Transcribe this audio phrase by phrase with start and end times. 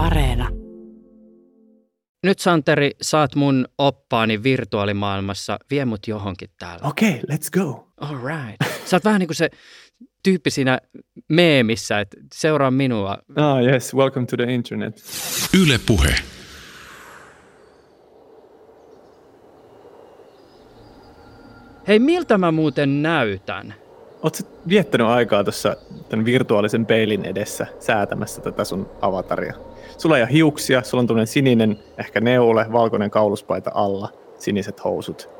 [0.00, 0.48] Areena.
[2.22, 5.58] Nyt Santeri, saat mun oppaani virtuaalimaailmassa.
[5.70, 6.88] Vie mut johonkin täällä.
[6.88, 7.88] Okei, okay, let's go.
[8.00, 8.56] All right.
[8.84, 9.50] Sä oot vähän niin kuin se
[10.22, 10.78] tyyppi siinä
[11.28, 13.18] meemissä, että seuraa minua.
[13.36, 15.02] Ah yes, welcome to the internet.
[15.62, 16.14] Yle Puhe.
[21.88, 23.74] Hei, miltä mä muuten näytän?
[24.22, 25.76] Oletko viettänyt aikaa tuossa
[26.08, 29.69] tämän virtuaalisen peilin edessä säätämässä tätä sun avataria?
[30.00, 35.30] Sulla ei ole hiuksia, sulla on tuollainen sininen, ehkä neule, valkoinen kauluspaita alla, siniset housut.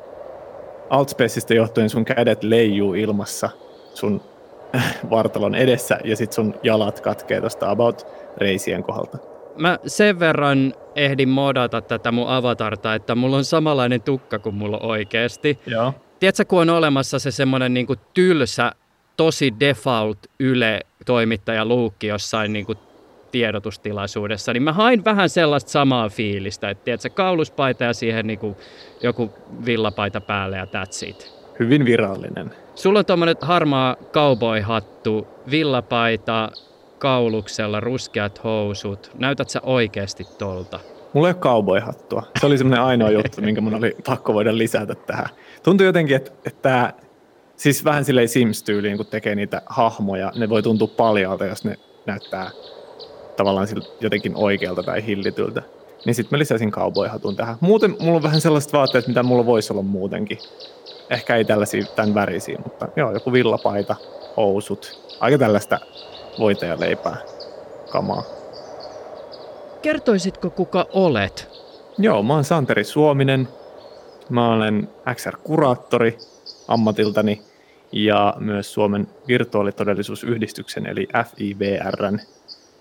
[0.89, 3.49] Altspaceista johtuen sun kädet leijuu ilmassa
[3.93, 4.21] sun
[5.09, 9.17] vartalon edessä ja sit sun jalat katkee tuosta about reisien kohdalta.
[9.57, 14.79] Mä sen verran ehdin modata tätä mun avatarta, että mulla on samanlainen tukka kuin mulla
[14.79, 15.59] oikeasti.
[15.65, 15.93] Joo.
[16.19, 18.71] Tiedätkö, kun on olemassa se semmoinen niin tylsä,
[19.17, 22.77] tosi default yle toimittaja luukki jossain niin kuin
[23.31, 28.55] tiedotustilaisuudessa, niin mä hain vähän sellaista samaa fiilistä, että tiedätkö, kauluspaita ja siihen niin kuin
[29.03, 29.33] joku
[29.65, 31.33] villapaita päälle ja that's it.
[31.59, 32.51] Hyvin virallinen.
[32.75, 36.51] Sulla on tuommoinen harmaa cowboy-hattu, villapaita,
[36.99, 39.11] kauluksella, ruskeat housut.
[39.19, 40.79] Näytät sä oikeasti tolta?
[41.13, 42.23] Mulla ei ole cowboy-hattua.
[42.39, 45.25] Se oli semmoinen ainoa juttu, minkä mun oli pakko voida lisätä tähän.
[45.63, 46.93] Tuntuu jotenkin, että, että
[47.55, 52.51] siis vähän silleen Sims-tyyliin, kun tekee niitä hahmoja, ne voi tuntua paljalta, jos ne näyttää
[53.37, 53.67] tavallaan
[54.01, 55.61] jotenkin oikealta tai hillityltä.
[56.05, 57.55] Niin sitten mä lisäsin cowboy-hatun tähän.
[57.59, 60.37] Muuten mulla on vähän sellaiset vaatteet, mitä mulla voisi olla muutenkin.
[61.09, 63.95] Ehkä ei tällaisia tämän värisiä, mutta joo, joku villapaita,
[64.37, 65.15] housut.
[65.19, 65.79] Aika tällaista
[66.39, 67.17] voita ja leipää
[67.91, 68.23] kamaa.
[69.81, 71.49] Kertoisitko kuka olet?
[71.97, 73.47] Joo, mä oon Santeri Suominen.
[74.29, 76.17] Mä olen XR-kuraattori
[76.67, 77.41] ammatiltani
[77.91, 82.19] ja myös Suomen virtuaalitodellisuusyhdistyksen eli FIVRn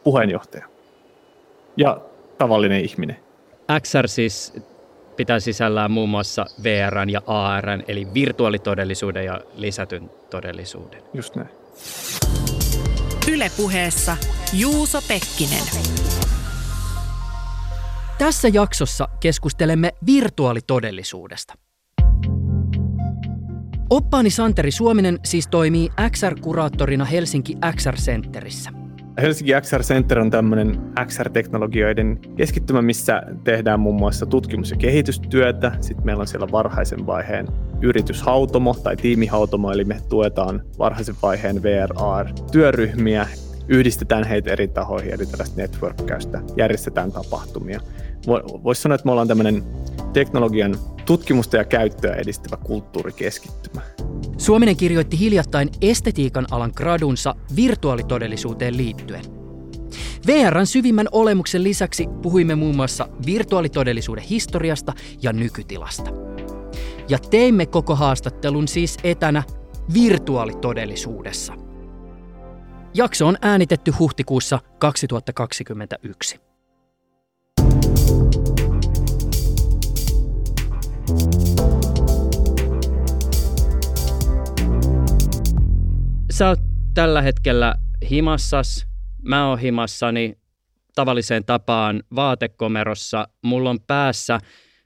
[0.04, 0.66] puheenjohtaja.
[1.76, 2.00] Ja
[2.38, 3.16] tavallinen ihminen.
[3.80, 4.52] XR siis
[5.16, 11.02] pitää sisällään muun muassa VRn ja ARn, eli virtuaalitodellisuuden ja lisätyn todellisuuden.
[11.14, 11.48] Just näin.
[13.32, 14.16] Ylepuheessa
[14.52, 15.64] Juuso Pekkinen.
[18.18, 21.54] Tässä jaksossa keskustelemme virtuaalitodellisuudesta.
[23.90, 28.79] Oppaani Santeri Suominen siis toimii XR-kuraattorina Helsinki XR-centerissä.
[29.20, 35.72] Helsinki XR Center on tämmöinen XR-teknologioiden keskittymä, missä tehdään muun muassa tutkimus- ja kehitystyötä.
[35.80, 37.46] Sitten meillä on siellä varhaisen vaiheen
[37.82, 43.26] yrityshautomo tai tiimihautomo, eli me tuetaan varhaisen vaiheen VRR-työryhmiä,
[43.68, 47.80] yhdistetään heitä eri tahoihin, eli tällaista networkkäystä, järjestetään tapahtumia.
[48.64, 49.64] Voisi sanoa, että me ollaan tämmöinen
[50.12, 50.76] teknologian
[51.06, 53.80] tutkimusta ja käyttöä edistävä kulttuurikeskittymä.
[54.38, 59.24] Suominen kirjoitti hiljattain estetiikan alan gradunsa virtuaalitodellisuuteen liittyen.
[60.26, 64.92] VRn syvimmän olemuksen lisäksi puhuimme muun muassa virtuaalitodellisuuden historiasta
[65.22, 66.10] ja nykytilasta.
[67.08, 69.42] Ja teimme koko haastattelun siis etänä
[69.94, 71.54] virtuaalitodellisuudessa.
[72.94, 76.49] Jakso on äänitetty huhtikuussa 2021.
[86.30, 86.58] Sä oot
[86.94, 87.74] tällä hetkellä
[88.10, 88.86] himassas,
[89.22, 90.38] mä oon himassani
[90.94, 93.28] tavalliseen tapaan vaatekomerossa.
[93.42, 94.38] Mulla on päässä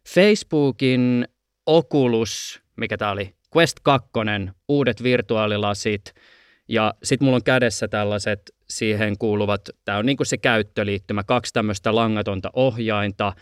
[0.08, 1.28] Facebookin
[1.66, 4.10] Oculus, mikä tää oli, Quest 2,
[4.68, 6.14] uudet virtuaalilasit
[6.68, 11.94] ja sitten mulla on kädessä tällaiset siihen kuuluvat, tämä on niinku se käyttöliittymä, kaksi tämmöistä
[11.94, 13.32] langatonta ohjainta.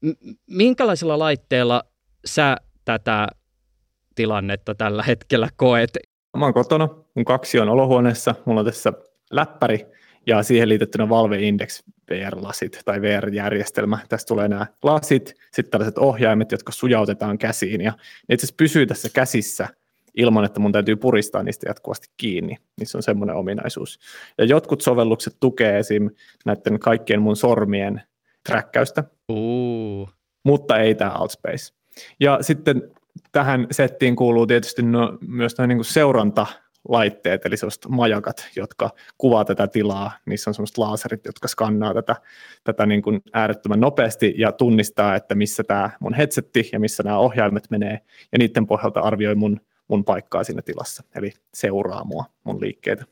[0.00, 1.82] M- minkälaisella laitteella
[2.24, 3.28] sä tätä
[4.14, 5.90] tilannetta tällä hetkellä koet?
[6.36, 8.92] Mä oon kotona, mun kaksi on olohuoneessa, mulla on tässä
[9.30, 9.86] läppäri
[10.26, 13.98] ja siihen liitettynä Valve Index VR-lasit tai VR-järjestelmä.
[14.08, 17.92] Tästä tulee nämä lasit, sitten tällaiset ohjaimet, jotka sujautetaan käsiin ja
[18.28, 19.68] ne itse asiassa pysyy tässä käsissä
[20.14, 22.56] ilman, että mun täytyy puristaa niistä jatkuvasti kiinni.
[22.78, 23.98] Niissä on semmoinen ominaisuus.
[24.38, 26.10] Ja jotkut sovellukset tukee esim.
[26.44, 28.02] näiden kaikkien mun sormien
[28.48, 30.10] träkkäystä, uh.
[30.44, 31.74] mutta ei tämä Altspace.
[32.20, 32.82] Ja sitten
[33.32, 36.46] tähän settiin kuuluu tietysti no, myös noin niin seuranta
[36.88, 40.12] laitteet, eli sellaiset majakat, jotka kuvaa tätä tilaa.
[40.26, 42.16] Niissä on sellaiset laaserit, jotka skannaa tätä,
[42.64, 47.18] tätä niin kuin äärettömän nopeasti ja tunnistaa, että missä tämä mun headsetti ja missä nämä
[47.18, 48.00] ohjaimet menee,
[48.32, 53.04] ja niiden pohjalta arvioi mun, mun paikkaa siinä tilassa, eli seuraa mua, mun liikkeitä.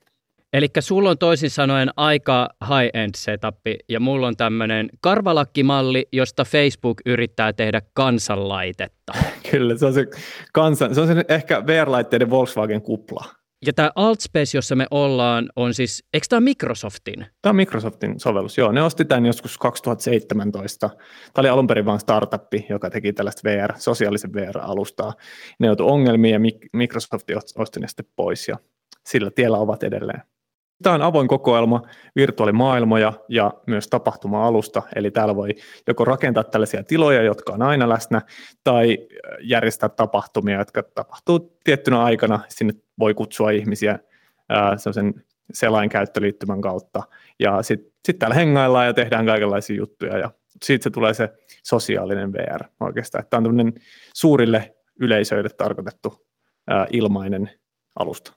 [0.52, 3.56] Eli sulla on toisin sanoen aika high-end setup
[3.88, 9.12] ja mulla on tämmöinen karvalakkimalli, josta Facebook yrittää tehdä kansanlaitetta.
[9.50, 10.06] Kyllä, se on se,
[10.52, 13.24] kansan, se, on se ehkä VR-laitteiden Volkswagen kupla.
[13.66, 17.26] Ja tämä Altspace, jossa me ollaan, on siis, eikö tämä Microsoftin?
[17.42, 18.72] Tämä on Microsoftin sovellus, joo.
[18.72, 20.88] Ne osti tämän joskus 2017.
[20.88, 20.98] Tämä
[21.42, 25.12] oli alun perin vain startuppi, joka teki tällaista VR, sosiaalisen VR-alustaa.
[25.58, 26.40] Ne joutui ongelmiin ja
[26.72, 28.56] Microsoft osti ne sitten pois ja
[29.06, 30.22] sillä tiellä ovat edelleen.
[30.82, 31.82] Tämä on avoin kokoelma
[32.16, 35.48] virtuaalimaailmoja ja myös tapahtuma-alusta, eli täällä voi
[35.86, 38.22] joko rakentaa tällaisia tiloja, jotka on aina läsnä,
[38.64, 38.98] tai
[39.42, 42.40] järjestää tapahtumia, jotka tapahtuu tiettynä aikana.
[42.48, 43.98] Sinne voi kutsua ihmisiä
[44.76, 47.02] sellaisen selainkäyttöliittymän kautta,
[47.38, 50.30] ja sitten sit täällä hengaillaan ja tehdään kaikenlaisia juttuja, ja
[50.64, 51.28] siitä se tulee se
[51.62, 53.24] sosiaalinen VR oikeastaan.
[53.30, 53.72] Tämä on tämmöinen
[54.14, 56.26] suurille yleisöille tarkoitettu
[56.68, 57.50] ää, ilmainen
[57.98, 58.32] alusta.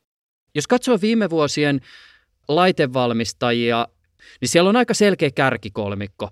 [0.56, 1.80] Jos katsoo viime vuosien
[2.48, 3.88] laitevalmistajia,
[4.42, 6.30] niin siellä on aika selkeä kärkikolmikko.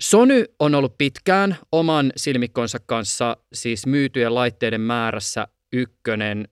[0.00, 6.48] Sony on ollut pitkään oman silmikkonsa kanssa siis myytyjen laitteiden määrässä ykkönen.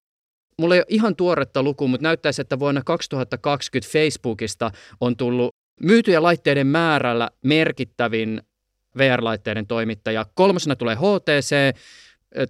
[0.63, 4.71] Mulla ei ole ihan tuoretta lukua, mutta näyttäisi, että vuonna 2020 Facebookista
[5.01, 8.43] on tullut myytyjen laitteiden määrällä merkittävin
[8.99, 10.27] VR-laitteiden toimittaja.
[10.35, 11.77] Kolmosena tulee HTC,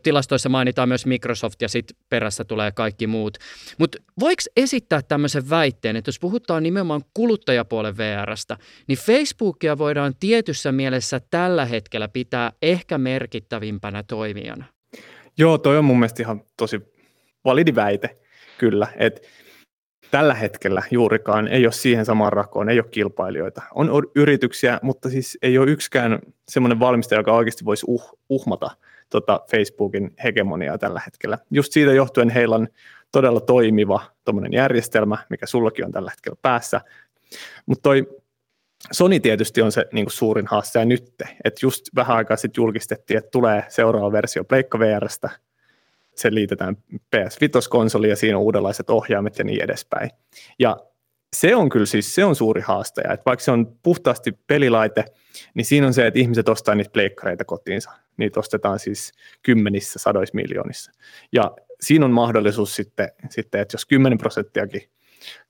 [0.03, 3.39] tilastoissa mainitaan myös Microsoft ja sitten perässä tulee kaikki muut.
[3.79, 8.57] Mutta voiko esittää tämmöisen väitteen, että jos puhutaan nimenomaan kuluttajapuolen VRstä,
[8.89, 14.65] niin Facebookia voidaan tietyssä mielessä tällä hetkellä pitää ehkä merkittävimpänä toimijana?
[15.39, 16.92] Joo, toi on mun mielestä ihan tosi
[17.45, 18.17] validi väite,
[18.59, 18.87] kyllä.
[18.97, 19.21] Että
[20.11, 23.63] tällä hetkellä juurikaan ei ole siihen samaan rakoon, ei ole kilpailijoita.
[23.75, 26.19] On yrityksiä, mutta siis ei ole yksikään
[26.49, 28.71] semmoinen valmistaja, joka oikeasti voisi uh, uhmata–
[29.13, 31.39] tota Facebookin hegemoniaa tällä hetkellä.
[31.51, 32.69] Just siitä johtuen heillä on
[33.13, 34.01] todella toimiva
[34.53, 36.81] järjestelmä, mikä sullakin on tällä hetkellä päässä.
[37.67, 38.19] Mutta toi
[38.93, 41.15] Sony tietysti on se niin suurin haaste ja nyt,
[41.45, 45.31] että just vähän aikaa sitten julkistettiin, että tulee seuraava versio Pleikka VRstä,
[46.17, 46.77] se liitetään
[47.17, 50.11] PS5-konsoliin ja siinä on uudenlaiset ohjaimet ja niin edespäin.
[50.59, 50.77] Ja
[51.37, 55.05] se on kyllä siis, se on suuri haaste, että vaikka se on puhtaasti pelilaite,
[55.55, 57.91] niin siinä on se, että ihmiset ostaa niitä pleikkareita kotiinsa.
[58.17, 59.13] Niitä ostetaan siis
[59.43, 60.93] kymmenissä, sadoissa miljoonissa.
[61.33, 64.83] Ja siinä on mahdollisuus sitten, sitten että jos 10 prosenttiakin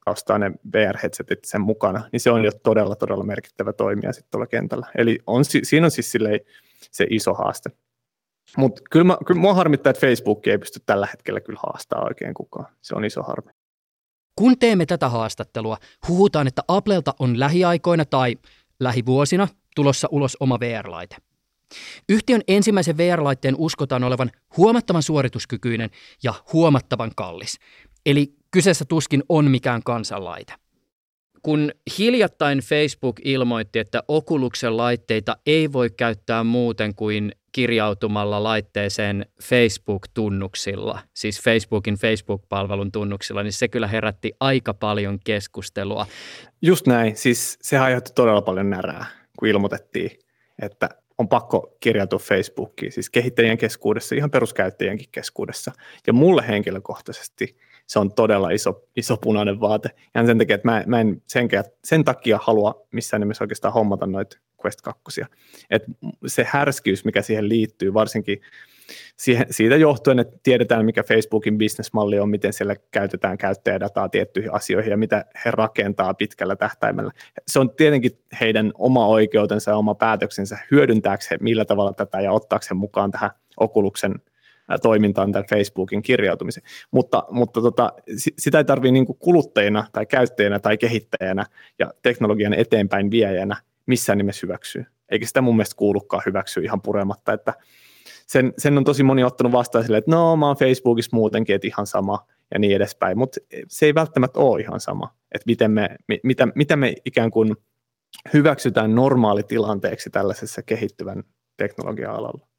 [0.06, 4.46] ostaa ne VR-headsetit sen mukana, niin se on jo todella, todella merkittävä toimija sitten tuolla
[4.46, 4.86] kentällä.
[4.98, 6.12] Eli on, siinä on siis
[6.90, 7.70] se iso haaste.
[8.56, 12.66] Mutta kyllä, kyllä mua harmittaa, että Facebook ei pysty tällä hetkellä kyllä haastaa oikein kukaan.
[12.82, 13.52] Se on iso harmi.
[14.36, 15.76] Kun teemme tätä haastattelua,
[16.08, 18.36] huhutaan, että Applelta on lähiaikoina tai
[18.80, 21.16] lähivuosina tulossa ulos oma VR-laite.
[22.08, 25.90] Yhtiön ensimmäisen VR-laitteen uskotaan olevan huomattavan suorituskykyinen
[26.22, 27.58] ja huomattavan kallis.
[28.06, 30.54] Eli kyseessä tuskin on mikään kansanlaite.
[31.42, 40.98] Kun hiljattain Facebook ilmoitti, että Okuluksen laitteita ei voi käyttää muuten kuin kirjautumalla laitteeseen Facebook-tunnuksilla,
[41.14, 46.06] siis Facebookin Facebook-palvelun tunnuksilla, niin se kyllä herätti aika paljon keskustelua.
[46.62, 49.06] Just näin, siis se aiheutti todella paljon närää,
[49.38, 50.10] kun ilmoitettiin,
[50.62, 50.88] että
[51.18, 55.72] on pakko kirjautua Facebookiin, siis kehittäjien keskuudessa, ihan peruskäyttäjienkin keskuudessa.
[56.06, 57.56] Ja mulle henkilökohtaisesti
[57.92, 59.90] se on todella iso, iso punainen vaate.
[60.14, 61.48] Ja sen takia, että mä, mä en sen,
[61.84, 65.20] sen takia halua missään nimessä oikeastaan hommata noita Quest 2.
[65.70, 65.82] Et
[66.26, 68.40] se härskyys, mikä siihen liittyy, varsinkin
[69.16, 74.90] siihen, siitä johtuen, että tiedetään, mikä Facebookin bisnesmalli on, miten siellä käytetään käyttäjädataa tiettyihin asioihin
[74.90, 77.12] ja mitä he rakentaa pitkällä tähtäimellä.
[77.48, 82.32] Se on tietenkin heidän oma oikeutensa ja oma päätöksensä hyödyntääkö he millä tavalla tätä ja
[82.32, 84.14] ottaako he mukaan tähän Okuluksen
[84.82, 86.62] toimintaan tämän Facebookin kirjautumisen.
[86.90, 87.92] Mutta, mutta tota,
[88.38, 91.46] sitä ei tarvitse niin kuluttajana tai käyttäjänä tai kehittäjänä
[91.78, 94.86] ja teknologian eteenpäin viejänä missään nimessä hyväksyä.
[95.08, 97.54] Eikä sitä mun mielestä kuulukaan hyväksyä ihan purematta, että
[98.26, 101.68] sen, sen on tosi moni ottanut vastaan silleen, että no mä oon Facebookissa muutenkin, että
[101.68, 105.96] ihan sama ja niin edespäin, mutta se ei välttämättä ole ihan sama, että miten me,
[106.22, 107.56] mitä, mitä me ikään kuin
[108.32, 111.22] hyväksytään normaalitilanteeksi tällaisessa kehittyvän
[111.56, 112.51] teknologia-alalla.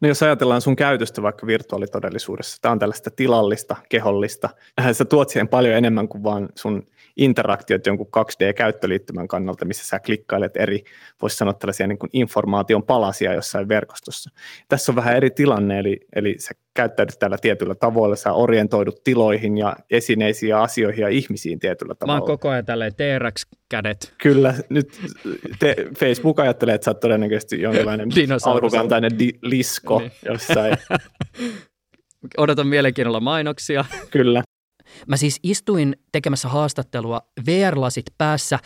[0.00, 4.48] No jos ajatellaan sun käytöstä vaikka virtuaalitodellisuudessa, tämä on tällaista tilallista, kehollista,
[4.92, 10.56] sä tuot siihen paljon enemmän kuin vaan sun interaktiot jonkun 2D-käyttöliittymän kannalta, missä sä klikkailet
[10.56, 10.84] eri,
[11.22, 14.30] voisi sanoa tällaisia niin kuin informaation palasia jossain verkostossa.
[14.68, 19.58] Tässä on vähän eri tilanne, eli, eli sä käyttäydyt tällä tietyllä tavoilla, sä orientoidut tiloihin
[19.58, 22.18] ja esineisiin ja asioihin ja ihmisiin tietyllä tavalla.
[22.18, 24.14] Mä oon koko ajan tälleen TRX-kädet.
[24.22, 25.00] Kyllä, nyt
[25.58, 28.08] te, Facebook ajattelee, että sä oot todennäköisesti jonkinlainen
[28.44, 30.12] alkukantainen di- lisko niin.
[30.26, 30.76] jossain.
[32.36, 33.84] Odotan mielenkiinnolla mainoksia.
[34.10, 34.42] Kyllä.
[35.08, 38.58] Mä siis istuin tekemässä haastattelua VR-lasit päässä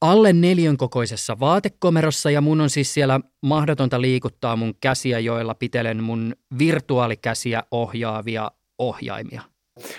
[0.00, 6.02] alle neljön kokoisessa vaatekomerossa ja mun on siis siellä mahdotonta liikuttaa mun käsiä, joilla pitelen
[6.02, 9.42] mun virtuaalikäsiä ohjaavia ohjaimia.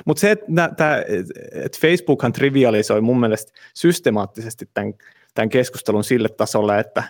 [0.05, 1.05] Mutta se, että,
[1.51, 4.93] että Facebookhan trivialisoi mun mielestä systemaattisesti tämän,
[5.33, 7.03] tämän keskustelun sille tasolle, että,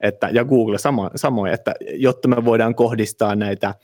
[0.00, 3.74] että, ja Google samo, samoin, että jotta me voidaan kohdistaa näitä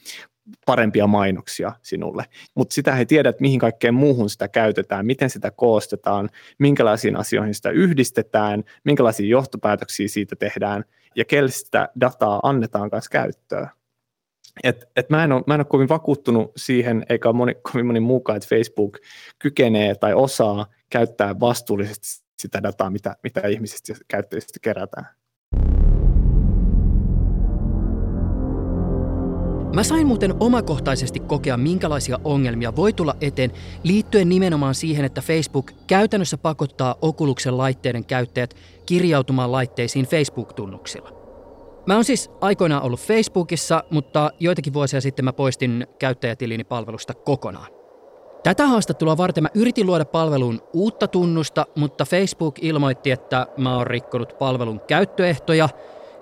[0.67, 2.25] parempia mainoksia sinulle.
[2.55, 7.55] Mutta sitä ei tiedä, että mihin kaikkeen muuhun sitä käytetään, miten sitä koostetaan, minkälaisiin asioihin
[7.55, 10.85] sitä yhdistetään, minkälaisia johtopäätöksiä siitä tehdään
[11.17, 13.69] ja kelle sitä dataa annetaan kanssa käyttöön.
[14.63, 17.87] Et, et mä, en ole, mä en ole kovin vakuuttunut siihen, eikä ole moni, kovin
[17.87, 18.99] moni muukaan, että Facebook
[19.39, 25.07] kykenee tai osaa käyttää vastuullisesti sitä dataa, mitä, mitä ihmisistä käyttäjistä kerätään.
[29.75, 33.52] Mä sain muuten omakohtaisesti kokea, minkälaisia ongelmia voi tulla eteen
[33.83, 38.54] liittyen nimenomaan siihen, että Facebook käytännössä pakottaa Okuluksen laitteiden käyttäjät
[38.87, 41.12] kirjautumaan laitteisiin Facebook-tunnuksilla.
[41.87, 47.73] Mä oon siis aikoinaan ollut Facebookissa, mutta joitakin vuosia sitten mä poistin käyttäjätilini palvelusta kokonaan.
[48.43, 53.87] Tätä haastattelua varten mä yritin luoda palveluun uutta tunnusta, mutta Facebook ilmoitti, että mä oon
[53.87, 55.69] rikkonut palvelun käyttöehtoja,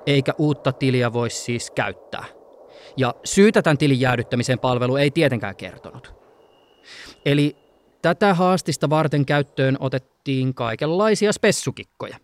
[0.07, 2.42] eikä uutta tiliä voi siis käyttää.
[2.97, 6.15] Ja syytä tämän tilin jäädyttämisen palvelu ei tietenkään kertonut.
[7.25, 7.57] Eli
[8.03, 12.17] tätä haastista varten käyttöön otettiin kaikenlaisia spessukikkoja.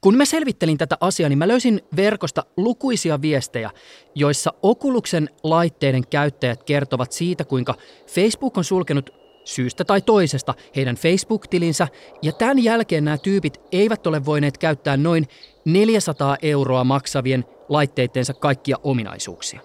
[0.00, 3.70] Kun mä selvittelin tätä asiaa, niin mä löysin verkosta lukuisia viestejä,
[4.14, 7.74] joissa Okuluksen laitteiden käyttäjät kertovat siitä, kuinka
[8.06, 9.10] Facebook on sulkenut
[9.44, 11.88] syystä tai toisesta heidän Facebook-tilinsä,
[12.22, 15.28] ja tämän jälkeen nämä tyypit eivät ole voineet käyttää noin
[15.64, 19.60] 400 euroa maksavien laitteittensa kaikkia ominaisuuksia.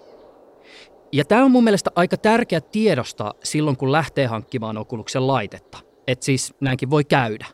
[1.12, 5.78] Ja tämä on mun mielestä aika tärkeä tiedostaa silloin, kun lähtee hankkimaan Okuluksen laitetta.
[6.06, 7.46] Että siis näinkin voi käydä.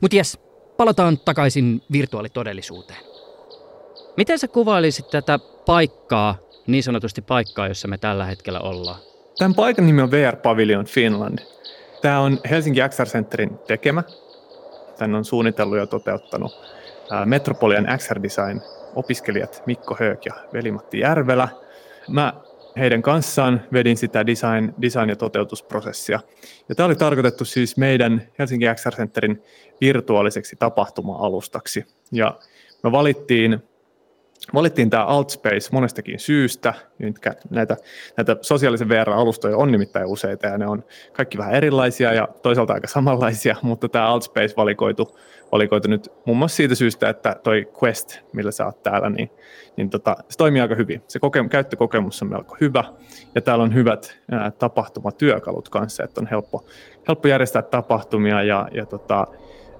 [0.00, 0.38] Mutta jes,
[0.76, 3.00] palataan takaisin virtuaalitodellisuuteen.
[4.16, 9.00] Miten sä kuvailisit tätä paikkaa, niin sanotusti paikkaa, jossa me tällä hetkellä ollaan?
[9.38, 11.38] Tämän paikan nimi on VR Pavilion Finland.
[12.02, 14.02] Tämä on Helsinki XR Centerin tekemä.
[14.98, 16.52] Tän on suunnitellut ja toteuttanut
[17.24, 18.60] Metropolian XR Design
[18.94, 21.48] opiskelijat Mikko Höök ja Veli-Matti Järvelä.
[22.08, 22.32] Mä
[22.78, 26.20] heidän kanssaan vedin sitä design, design- ja toteutusprosessia.
[26.68, 29.42] Ja tämä oli tarkoitettu siis meidän Helsinki XR Centerin
[29.80, 31.84] virtuaaliseksi tapahtuma-alustaksi.
[32.12, 32.38] Ja
[32.82, 33.62] me valittiin
[34.54, 36.74] Valittiin tämä Altspace monestakin syystä.
[37.50, 37.76] Näitä,
[38.16, 42.86] näitä sosiaalisen VR-alustoja on nimittäin useita ja ne on kaikki vähän erilaisia ja toisaalta aika
[42.86, 45.18] samanlaisia, mutta tämä Altspace valikoitu,
[45.52, 49.30] valikoitu nyt muun muassa siitä syystä, että toi Quest, millä sä oot täällä, niin,
[49.76, 51.02] niin tota, se toimii aika hyvin.
[51.08, 52.84] Se koke, käyttökokemus on melko hyvä
[53.34, 56.64] ja täällä on hyvät ää, tapahtumatyökalut kanssa, että on helppo,
[57.08, 59.26] helppo järjestää tapahtumia ja, ja tota,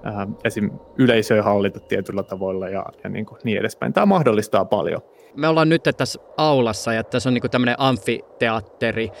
[0.07, 0.71] äh, esim.
[0.97, 3.93] yleisöä hallita tietyllä tavoilla ja, ja niin, kuin niin edespäin.
[3.93, 5.01] Tämä mahdollistaa paljon.
[5.35, 9.11] Me ollaan nyt tässä aulassa ja tässä on niin tämmöinen amfiteatteri,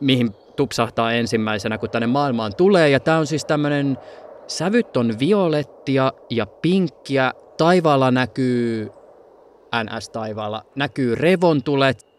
[0.00, 2.88] mihin tupsahtaa ensimmäisenä, kun tänne maailmaan tulee.
[2.88, 3.98] Ja tämä on siis tämmöinen,
[4.46, 8.90] sävyt on violettia ja pinkkiä, taivaalla näkyy,
[9.84, 12.14] NS-taivaalla näkyy revontulet,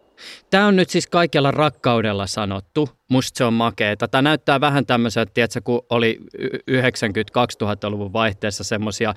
[0.49, 2.89] Tämä on nyt siis kaikella rakkaudella sanottu.
[3.09, 4.07] Musta se on makeeta.
[4.07, 6.19] Tämä näyttää vähän tämmöiseltä, tiedätkö, kun oli
[6.71, 9.13] 90-2000-luvun vaihteessa semmoisia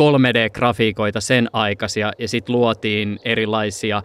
[0.00, 4.02] 3D-grafiikoita sen aikaisia ja sitten luotiin erilaisia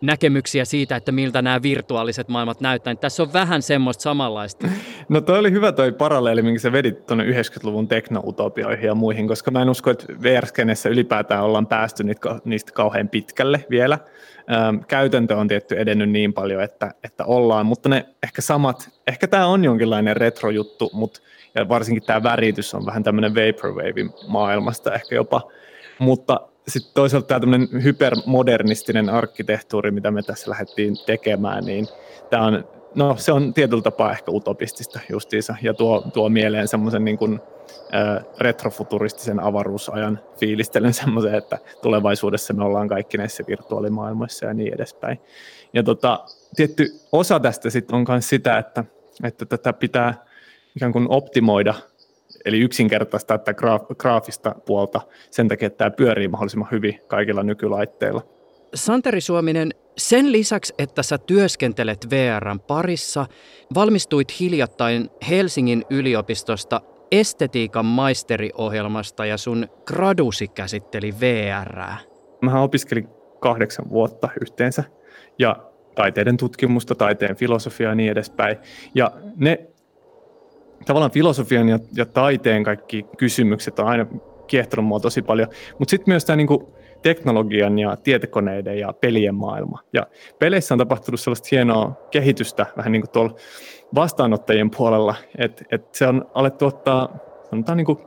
[0.00, 2.92] näkemyksiä siitä, että miltä nämä virtuaaliset maailmat näyttää.
[2.92, 4.68] Niin tässä on vähän semmoista samanlaista.
[5.08, 9.50] No toi oli hyvä toi paralleeli, minkä sä vedit tuonne 90-luvun teknoutopioihin ja muihin, koska
[9.50, 10.46] mä en usko, että vr
[10.90, 12.04] ylipäätään ollaan päästy
[12.44, 13.98] niistä kauhean pitkälle vielä.
[14.88, 19.46] Käytäntö on tietty edennyt niin paljon, että, että ollaan, mutta ne ehkä samat, ehkä tämä
[19.46, 21.20] on jonkinlainen retrojuttu, mutta
[21.54, 25.42] ja varsinkin tämä väritys on vähän tämmöinen vaporwave maailmasta ehkä jopa,
[25.98, 31.88] mutta sitten toisaalta tämä tämmöinen hypermodernistinen arkkitehtuuri, mitä me tässä lähdettiin tekemään, niin
[32.30, 32.64] tämä on,
[32.94, 37.40] no se on tietyllä tapaa ehkä utopistista justiinsa ja tuo, tuo mieleen semmoisen niin kuin,
[38.40, 45.20] retrofuturistisen avaruusajan fiilistelyn semmoisen, että tulevaisuudessa me ollaan kaikki näissä virtuaalimaailmoissa ja niin edespäin.
[45.72, 46.24] Ja tota,
[46.56, 48.84] tietty osa tästä sitten on myös sitä, että,
[49.24, 50.14] että tätä pitää
[50.76, 51.74] ikään kuin optimoida
[52.44, 53.54] eli yksinkertaistaa tätä
[53.98, 58.22] graafista puolta sen takia, että tämä pyörii mahdollisimman hyvin kaikilla nykylaitteilla.
[58.74, 63.26] Santeri Suominen, sen lisäksi, että sä työskentelet VRn parissa,
[63.74, 66.80] valmistuit hiljattain Helsingin yliopistosta
[67.12, 71.98] estetiikan maisteriohjelmasta ja sun gradusi käsitteli VRää.
[72.42, 73.08] Mä opiskelin
[73.40, 74.84] kahdeksan vuotta yhteensä
[75.38, 75.56] ja
[75.94, 78.56] taiteiden tutkimusta, taiteen filosofiaa ja niin edespäin.
[78.94, 79.69] Ja ne
[80.86, 84.06] tavallaan filosofian ja, ja taiteen kaikki kysymykset on aina
[84.46, 85.48] kiehtonut mua tosi paljon.
[85.78, 89.78] Mutta sitten myös tämä niinku teknologian ja tietokoneiden ja pelien maailma.
[89.92, 90.06] Ja
[90.38, 93.34] peleissä on tapahtunut sellaista hienoa kehitystä vähän niin kuin tuolla
[93.94, 97.18] vastaanottajien puolella, että et se on alettu ottaa
[97.50, 98.02] sanotaan niin kuin 10-15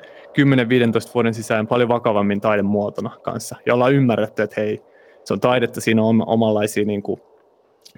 [1.13, 3.55] vuoden sisään paljon vakavammin taidemuotona kanssa.
[3.65, 4.81] Ja ollaan ymmärretty, että hei,
[5.23, 7.21] se on taidetta, siinä on omanlaisia niin kuin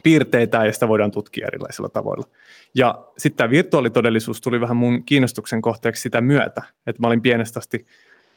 [0.04, 2.28] piirteitä ja sitä voidaan tutkia erilaisilla tavoilla.
[2.76, 7.60] Ja sitten tämä virtuaalitodellisuus tuli vähän mun kiinnostuksen kohteeksi sitä myötä, että mä olin pienestä
[7.60, 7.86] asti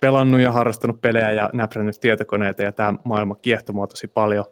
[0.00, 4.44] pelannut ja harrastanut pelejä ja näprännyt tietokoneita ja tämä maailma kiehtoi mua tosi paljon.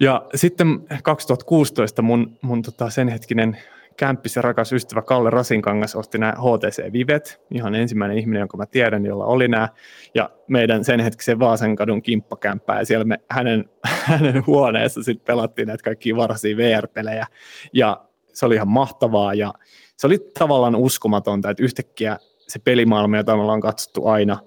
[0.00, 3.58] Ja sitten 2016 mun, mun tota sen hetkinen
[3.96, 8.66] kämppis ja rakas ystävä Kalle Rasinkangas osti nämä HTC Vivet, ihan ensimmäinen ihminen, jonka mä
[8.66, 9.68] tiedän, jolla oli nämä,
[10.14, 13.64] ja meidän sen hetkisen Vaasankadun kimppakämppää, ja siellä me hänen,
[14.10, 17.26] hänen huoneessa sitten pelattiin näitä kaikkia varsia VR-pelejä,
[17.72, 19.52] ja se oli ihan mahtavaa, ja
[19.96, 22.18] se oli tavallaan uskomatonta, että yhtäkkiä
[22.48, 24.38] se pelimaailma, jota me ollaan katsottu aina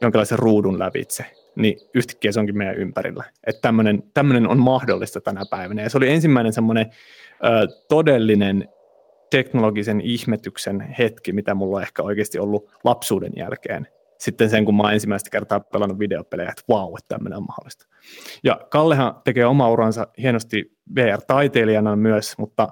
[0.00, 1.24] jonkinlaisen ruudun lävitse,
[1.56, 3.24] niin yhtäkkiä se onkin meidän ympärillä.
[3.46, 3.72] Että
[4.14, 5.82] tämmöinen on mahdollista tänä päivänä.
[5.82, 6.90] Ja se oli ensimmäinen semmoinen
[7.88, 8.68] todellinen
[9.30, 13.86] teknologisen ihmetyksen hetki, mitä mulla on ehkä oikeasti ollut lapsuuden jälkeen.
[14.20, 17.86] Sitten sen, kun mä oon ensimmäistä kertaa pelannut videopelejä, että vau, että tämmöinen on mahdollista.
[18.44, 22.68] Ja Kallehan tekee oma uransa hienosti VR-taiteilijana myös, mutta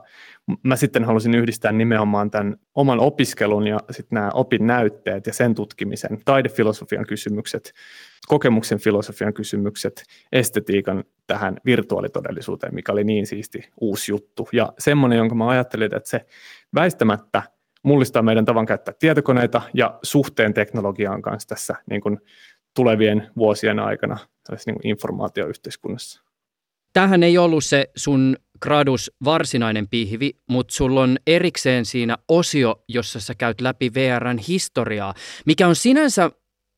[0.63, 6.19] mä sitten halusin yhdistää nimenomaan tämän oman opiskelun ja sitten nämä opinnäytteet ja sen tutkimisen,
[6.25, 7.73] taidefilosofian kysymykset,
[8.29, 14.49] kokemuksen filosofian kysymykset, estetiikan tähän virtuaalitodellisuuteen, mikä oli niin siisti uusi juttu.
[14.53, 16.27] Ja semmoinen, jonka mä ajattelin, että se
[16.75, 17.43] väistämättä
[17.83, 22.19] mullistaa meidän tavan käyttää tietokoneita ja suhteen teknologiaan kanssa tässä niin kuin
[22.77, 24.19] tulevien vuosien aikana
[24.51, 26.23] tässä niin kuin informaatioyhteiskunnassa.
[26.93, 33.21] Tähän ei ollut se sun gradus varsinainen pihvi, mutta sulla on erikseen siinä osio, jossa
[33.21, 35.15] sä käyt läpi VRn historiaa,
[35.47, 36.31] mikä on sinänsä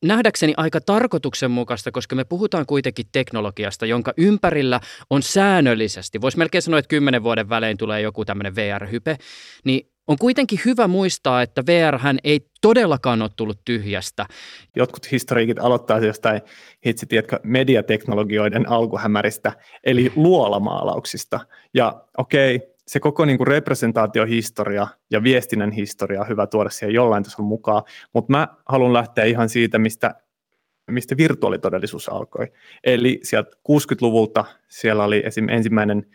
[0.05, 4.79] nähdäkseni aika tarkoituksenmukaista, koska me puhutaan kuitenkin teknologiasta, jonka ympärillä
[5.09, 9.17] on säännöllisesti, voisi melkein sanoa, että kymmenen vuoden välein tulee joku tämmöinen VR-hype,
[9.65, 14.25] niin on kuitenkin hyvä muistaa, että VR ei todellakaan ole tullut tyhjästä.
[14.75, 16.41] Jotkut historiikit aloittaa jostain,
[16.85, 19.51] hitsi, tiedätkö, mediateknologioiden alkuhämäristä,
[19.83, 21.39] eli luolamaalauksista.
[21.73, 26.93] Ja okei, okay, se koko niin kuin representaatiohistoria ja viestinnän historia on hyvä tuoda siihen
[26.93, 27.83] jollain tasolla mukaan,
[28.13, 30.15] mutta mä haluan lähteä ihan siitä, mistä
[30.91, 32.47] mistä virtuaalitodellisuus alkoi.
[32.83, 35.49] Eli sieltä 60-luvulta siellä oli esim.
[35.49, 36.05] ensimmäinen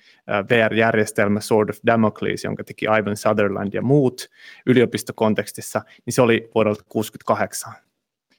[0.51, 4.29] VR-järjestelmä Sword of Damocles, jonka teki Ivan Sutherland ja muut
[4.67, 7.73] yliopistokontekstissa, niin se oli vuodelta 68.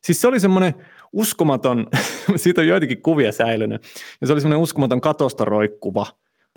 [0.03, 0.73] Siis se oli semmoinen
[1.13, 1.87] uskomaton,
[2.35, 3.83] siitä on joitakin kuvia säilynyt,
[4.21, 6.05] ja se oli semmoinen uskomaton katosta roikkuva,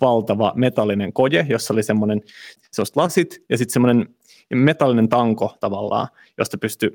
[0.01, 2.21] valtava metallinen koje, jossa oli semmoinen,
[2.71, 4.15] semmoiset lasit ja sitten semmoinen
[4.53, 6.91] metallinen tanko tavallaan, josta pystyi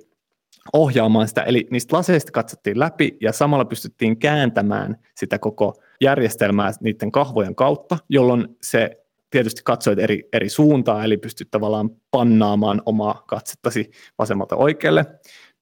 [0.72, 1.42] ohjaamaan sitä.
[1.42, 7.98] Eli niistä laseista katsottiin läpi ja samalla pystyttiin kääntämään sitä koko järjestelmää niiden kahvojen kautta,
[8.09, 15.07] jolloin se tietysti katsoit eri, eri suuntaan, eli pystyt tavallaan pannaamaan omaa katsettasi vasemmalta oikealle.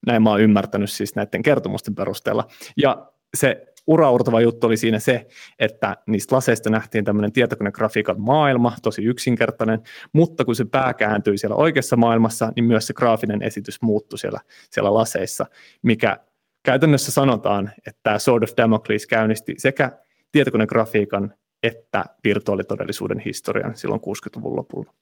[0.06, 2.46] Näin mä oon ymmärtänyt siis näiden kertomusten perusteella.
[2.76, 5.26] Ja se uraurtava juttu oli siinä se,
[5.58, 11.56] että niistä laseista nähtiin tämmöinen tietokonegrafiikan maailma, tosi yksinkertainen, mutta kun se pää kääntyi siellä
[11.56, 15.46] oikeassa maailmassa, niin myös se graafinen esitys muuttui siellä, siellä laseissa,
[15.82, 16.16] mikä
[16.62, 19.90] käytännössä sanotaan, että tämä Sword of Damocles käynnisti sekä
[20.32, 24.94] tietokonegrafiikan että virtuaalitodellisuuden historian silloin 60-luvun lopulla.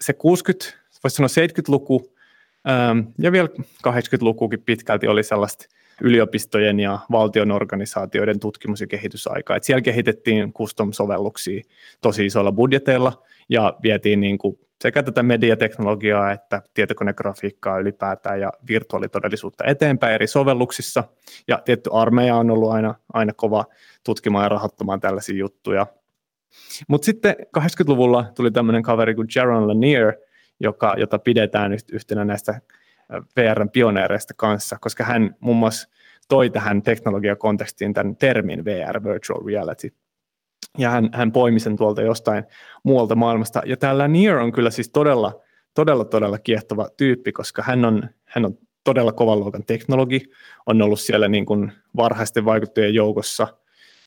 [0.00, 2.14] Se 60, voisi sanoa 70-luku
[2.68, 3.48] ähm, ja vielä
[3.88, 5.66] 80-lukukin pitkälti oli sellaista
[6.02, 9.56] yliopistojen ja valtion organisaatioiden tutkimus- ja kehitysaika.
[9.56, 11.62] Et siellä kehitettiin custom-sovelluksia
[12.00, 19.64] tosi isoilla budjeteilla ja vietiin niin kuin sekä tätä mediateknologiaa että tietokonegrafiikkaa ylipäätään ja virtuaalitodellisuutta
[19.64, 21.04] eteenpäin eri sovelluksissa.
[21.48, 23.64] Ja tietty armeija on ollut aina, aina kova
[24.04, 25.86] tutkimaan ja rahoittamaan tällaisia juttuja.
[26.88, 30.12] Mutta sitten 80-luvulla tuli tämmöinen kaveri kuin Jaron Lanier,
[30.60, 32.60] joka, jota pidetään yhtenä näistä
[33.36, 35.88] VRn pioneereista kanssa, koska hän muun muassa
[36.28, 39.94] toi tähän teknologiakontekstiin tämän termin VR, virtual reality.
[40.78, 42.44] Ja hän, hän poimi sen tuolta jostain
[42.82, 43.62] muualta maailmasta.
[43.66, 45.40] Ja täällä Nier on kyllä siis todella,
[45.74, 50.20] todella, todella kiehtova tyyppi, koska hän on, hän on todella kovan luokan teknologi,
[50.66, 53.48] on ollut siellä niin kuin varhaisten vaikuttajien joukossa–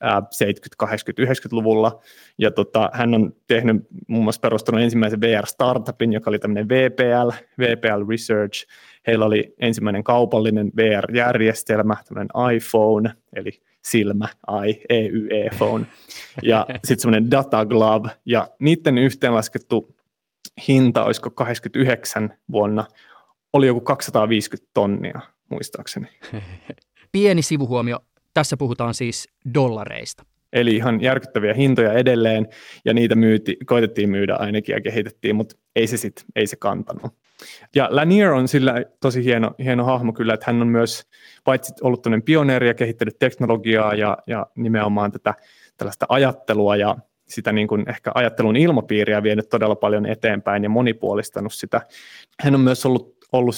[0.02, 2.00] 70-, 80-, 90-luvulla.
[2.38, 3.76] Ja tota, hän on tehnyt
[4.08, 8.66] muun muassa perustanut ensimmäisen VR-startupin, joka oli tämmöinen VPL, VPL Research.
[9.06, 13.50] Heillä oli ensimmäinen kaupallinen VR-järjestelmä, tämmöinen iPhone, eli
[13.84, 14.28] silmä,
[14.68, 15.86] i, e, y, e, phone.
[16.42, 19.96] Ja sitten semmoinen Data Glove, ja niiden yhteenlaskettu
[20.68, 22.84] hinta, olisiko 89 vuonna,
[23.52, 26.06] oli joku 250 tonnia muistaakseni.
[27.12, 28.00] Pieni sivuhuomio.
[28.34, 30.24] Tässä puhutaan siis dollareista.
[30.52, 32.48] Eli ihan järkyttäviä hintoja edelleen,
[32.84, 37.12] ja niitä myyti, koitettiin myydä ainakin ja kehitettiin, mutta ei se sitten, ei se kantanut.
[37.74, 41.06] Ja Lanier on sillä tosi hieno, hieno hahmo kyllä, että hän on myös
[41.44, 45.34] paitsi ollut pioneeri ja kehittänyt teknologiaa ja, ja nimenomaan tätä
[45.76, 46.96] tällaista ajattelua ja
[47.28, 51.80] sitä niin kuin ehkä ajattelun ilmapiiriä vienyt todella paljon eteenpäin ja monipuolistanut sitä.
[52.40, 53.54] Hän on myös ollut, ollut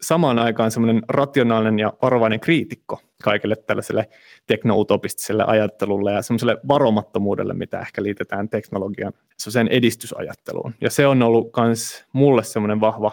[0.00, 4.08] samaan aikaan semmoinen rationaalinen ja varovainen kriitikko kaikille tällaiselle
[4.46, 10.74] teknoutopistiselle ajattelulle ja semmoiselle varomattomuudelle, mitä ehkä liitetään teknologian sen edistysajatteluun.
[10.80, 13.12] Ja se on ollut myös mulle semmoinen vahva,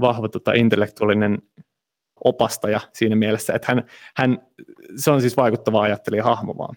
[0.00, 1.38] vahva tota, intellektuaalinen
[2.24, 3.84] opastaja siinä mielessä, että hän,
[4.16, 4.38] hän,
[4.96, 6.76] se on siis vaikuttava ajattelija hahmo vaan.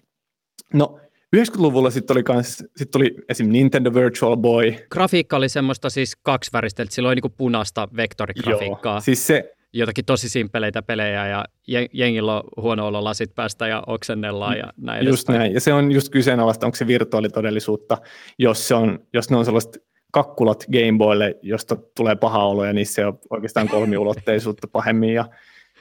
[0.73, 0.99] No
[1.37, 3.49] 90-luvulla sitten oli, kans, sit oli esim.
[3.49, 4.75] Nintendo Virtual Boy.
[4.91, 8.93] Grafiikka oli semmoista siis kaksiväristä, että sillä oli niinku punaista vektorigrafiikkaa.
[8.93, 11.45] Joo, siis se, jotakin tosi simpeleitä pelejä ja
[11.93, 15.39] jengillä on huono olla lasit päästä ja oksennellaan ja näin Just edespäin.
[15.39, 17.97] näin, ja se on just kyseenalaista, onko se virtuaalitodellisuutta,
[18.37, 23.01] jos, se on, jos ne on sellaiset kakkulat Gameboylle, josta tulee paha olo ja niissä
[23.01, 25.25] ei ole oikeastaan kolmiulotteisuutta pahemmin ja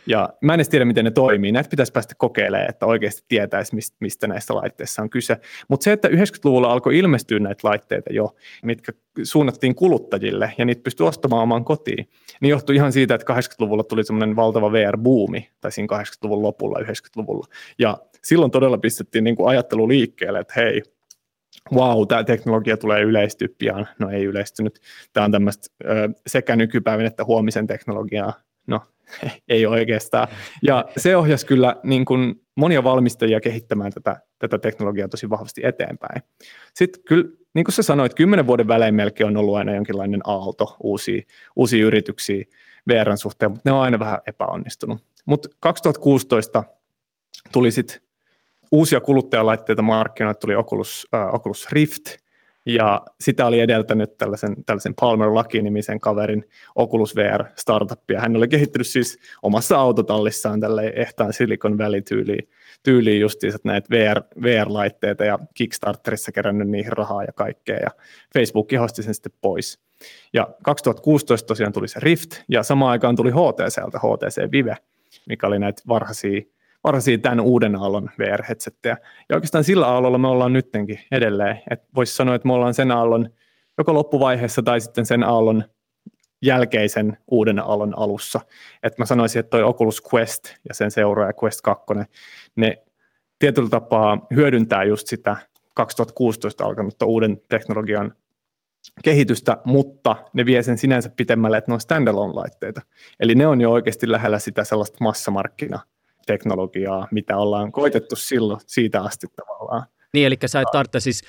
[0.08, 1.52] ja mä en edes tiedä, miten ne toimii.
[1.52, 5.36] Näitä pitäisi päästä kokeilemaan, että oikeasti tietäisi, mistä näistä laitteissa on kyse.
[5.68, 8.92] Mutta se, että 90-luvulla alkoi ilmestyä näitä laitteita jo, mitkä
[9.22, 12.08] suunnattiin kuluttajille ja niitä pystyi ostamaan omaan kotiin,
[12.40, 17.46] niin johtui ihan siitä, että 80-luvulla tuli semmoinen valtava VR-buumi, tai siinä 80-luvun lopulla, 90-luvulla.
[17.78, 20.82] Ja silloin todella pistettiin niin kuin ajattelu liikkeelle, että hei,
[21.74, 23.88] wow, tämä teknologia tulee yleistyä pian.
[23.98, 24.80] No ei yleistynyt.
[25.12, 25.66] Tämä on tämmöistä
[26.26, 28.32] sekä nykypäivän että huomisen teknologiaa.
[28.66, 28.80] No
[29.48, 30.28] ei oikeastaan.
[30.62, 36.22] Ja se ohjasi kyllä niin kuin monia valmistajia kehittämään tätä, tätä teknologiaa tosi vahvasti eteenpäin.
[36.74, 40.76] Sitten kyllä, niin kuin sä sanoit, kymmenen vuoden välein melkein on ollut aina jonkinlainen aalto
[40.82, 41.22] uusia,
[41.56, 42.44] uusia yrityksiä
[42.88, 45.04] VRn suhteen, mutta ne on aina vähän epäonnistunut.
[45.26, 46.64] Mutta 2016
[47.52, 48.00] tuli sitten
[48.72, 52.02] uusia kuluttajalaitteita markkinoille, tuli Oculus, uh, Oculus Rift–
[52.68, 58.20] ja sitä oli edeltänyt tällaisen, tällaisen Palmer Lucky-nimisen kaverin Oculus VR-startuppia.
[58.20, 62.48] Hän oli kehittynyt siis omassa autotallissaan tälle ehtaan Silicon Valley-tyyliin,
[62.82, 67.76] tyyliin justiinsa näitä VR, VR-laitteita ja Kickstarterissa kerännyt niihin rahaa ja kaikkea.
[67.76, 67.90] Ja
[68.34, 69.80] Facebook hosti sen sitten pois.
[70.32, 74.76] Ja 2016 tosiaan tuli se Rift ja samaan aikaan tuli HTCltä HTC Vive,
[75.26, 76.42] mikä oli näitä varhaisia
[76.84, 78.96] varsin tämän uuden aallon VR-headsettejä.
[79.28, 81.62] Ja oikeastaan sillä aallolla me ollaan nyttenkin edelleen.
[81.94, 83.30] Voisi sanoa, että me ollaan sen aallon
[83.78, 85.64] joko loppuvaiheessa tai sitten sen aallon
[86.42, 88.40] jälkeisen uuden aallon alussa.
[88.82, 91.84] Et mä sanoisin, että toi Oculus Quest ja sen seuraaja Quest 2,
[92.56, 92.82] ne
[93.38, 95.36] tietyllä tapaa hyödyntää just sitä
[95.74, 98.14] 2016 alkanutta uuden teknologian
[99.04, 102.80] kehitystä, mutta ne vie sen sinänsä pitemmälle, että ne on standalone-laitteita.
[103.20, 105.80] Eli ne on jo oikeasti lähellä sitä sellaista massamarkkina
[106.28, 109.82] teknologiaa, mitä ollaan koitettu silloin siitä asti tavallaan.
[110.14, 111.22] Niin, eli sä et tarvitse siis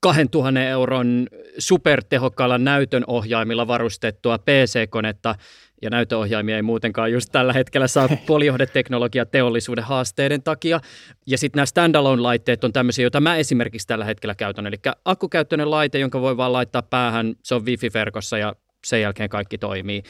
[0.00, 1.26] 2000 euron
[1.58, 5.34] supertehokkaalla näytön ohjaimilla varustettua PC-konetta,
[5.82, 10.80] ja näytöohjaimia ei muutenkaan just tällä hetkellä saa polijohdeteknologia teollisuuden haasteiden takia.
[11.26, 14.66] Ja sitten nämä standalone-laitteet on tämmöisiä, joita mä esimerkiksi tällä hetkellä käytän.
[14.66, 18.54] Eli akkukäyttöinen laite, jonka voi vaan laittaa päähän, se on wifi-verkossa ja
[18.84, 20.02] sen jälkeen kaikki toimii.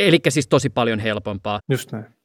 [0.00, 1.60] Eli siis tosi paljon helpompaa.
[1.70, 2.21] Just näin.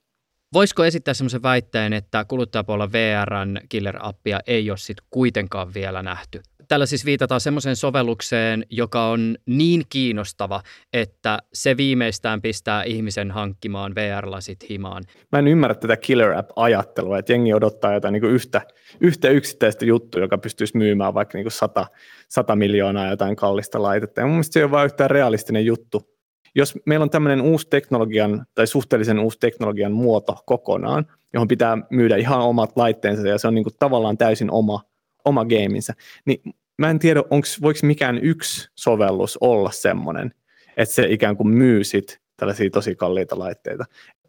[0.54, 6.42] Voisiko esittää semmoisen väitteen, että kuluttajapuolella VRn killer-appia ei ole sitten kuitenkaan vielä nähty?
[6.68, 10.62] Tällä siis viitataan semmoiseen sovellukseen, joka on niin kiinnostava,
[10.94, 15.04] että se viimeistään pistää ihmisen hankkimaan VR-lasit himaan.
[15.32, 18.62] Mä en ymmärrä tätä killer app-ajattelua, että jengi odottaa jotain niin yhtä,
[19.00, 21.86] yhtä yksittäistä juttua, joka pystyisi myymään vaikka niin 100,
[22.30, 24.22] 100 miljoonaa jotain kallista laitetta.
[24.22, 26.17] Ja mun mielestä se ole vain yhtään realistinen juttu
[26.58, 32.18] jos meillä on tämmöinen uusi teknologian tai suhteellisen uusi teknologian muoto kokonaan, johon pitää myydä
[32.18, 34.82] ihan omat laitteensa ja se on niin kuin tavallaan täysin oma,
[35.26, 35.94] oma gameinsa,
[36.26, 40.34] niin mä en tiedä, onks, voiko mikään yksi sovellus olla semmoinen,
[40.78, 43.86] että se ikään kuin myy sit tällaisia tosi kalliita laitteita.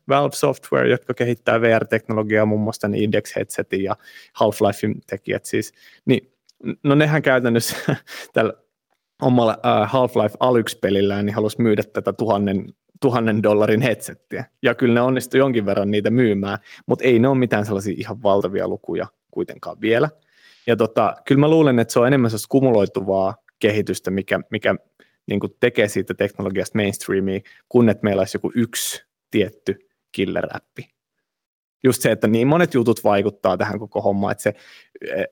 [0.08, 3.96] Valve Software, jotka kehittää VR-teknologiaa, muun muassa niin Index Headsetin ja
[4.32, 5.72] Half-Lifein tekijät siis,
[6.04, 6.32] niin
[6.82, 7.76] no nehän käytännössä
[8.32, 8.52] tällä
[9.22, 12.66] omalla uh, Half-Life Alyx-pelillään niin halusi myydä tätä tuhannen,
[13.00, 14.44] tuhannen dollarin headsettiä.
[14.62, 18.22] Ja kyllä ne onnistui jonkin verran niitä myymään, mutta ei ne ole mitään sellaisia ihan
[18.22, 20.08] valtavia lukuja kuitenkaan vielä.
[20.66, 24.74] Ja tota, kyllä mä luulen, että se on enemmän sellaista kumuloituvaa kehitystä, mikä, mikä
[25.26, 29.78] niin tekee siitä teknologiasta mainstreamia, kun että meillä olisi joku yksi tietty
[30.12, 30.97] killer-appi
[31.84, 34.54] just se, että niin monet jutut vaikuttaa tähän koko hommaan, että, se,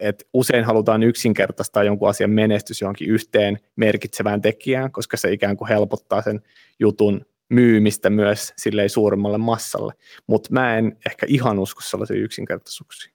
[0.00, 5.68] että usein halutaan yksinkertaistaa jonkun asian menestys johonkin yhteen merkitsevään tekijään, koska se ikään kuin
[5.68, 6.40] helpottaa sen
[6.80, 9.92] jutun myymistä myös silleen suuremmalle massalle.
[10.26, 13.12] Mutta mä en ehkä ihan usko sellaisia yksinkertaisuuksia.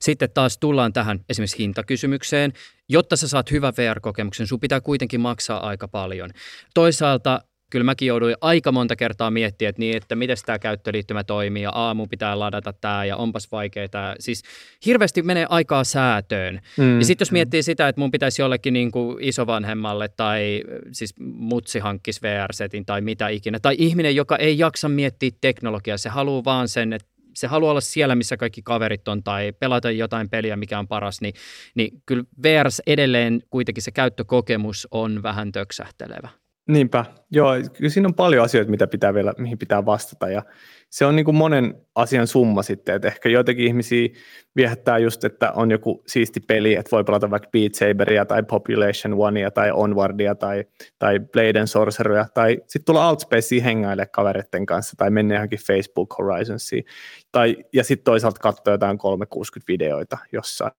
[0.00, 2.52] Sitten taas tullaan tähän esimerkiksi hintakysymykseen.
[2.88, 6.30] Jotta sä saat hyvän VR-kokemuksen, sun pitää kuitenkin maksaa aika paljon.
[6.74, 11.62] Toisaalta kyllä mäkin jouduin aika monta kertaa miettimään, että, niin, että miten tämä käyttöliittymä toimii
[11.62, 14.14] ja aamu pitää ladata tämä ja onpas vaikeaa.
[14.18, 14.42] Siis
[14.86, 16.60] hirveästi menee aikaa säätöön.
[16.76, 16.98] Mm.
[16.98, 21.78] Ja sitten jos miettii sitä, että mun pitäisi jollekin niin kuin isovanhemmalle tai siis mutsi
[21.78, 26.68] hankkisi VR-setin tai mitä ikinä, tai ihminen, joka ei jaksa miettiä teknologiaa, se haluaa vaan
[26.68, 30.78] sen, että se haluaa olla siellä, missä kaikki kaverit on tai pelata jotain peliä, mikä
[30.78, 31.34] on paras, niin,
[31.74, 36.28] niin kyllä VR edelleen kuitenkin se käyttökokemus on vähän töksähtelevä.
[36.68, 40.28] Niinpä, joo, kyllä siinä on paljon asioita, mitä pitää vielä, mihin pitää vastata.
[40.28, 40.42] Ja
[40.90, 44.08] se on niin kuin monen asian summa sitten, että ehkä joitakin ihmisiä
[44.56, 49.14] viehättää just, että on joku siisti peli, että voi pelata vaikka Beat Saberia tai Population
[49.18, 50.64] Onea tai Onwardia tai,
[50.98, 56.18] tai Blade and Sorcereria tai sitten tulla Outspaceen hengaille kavereiden kanssa tai mennä johonkin Facebook
[56.18, 56.84] Horizonsiin.
[57.32, 60.72] Tai, ja sitten toisaalta katsoa jotain 360-videoita jossain,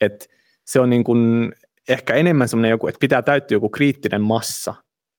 [0.00, 0.26] että
[0.64, 1.52] se on niin kuin
[1.88, 4.74] ehkä enemmän semmoinen joku, että pitää täyttyä joku kriittinen massa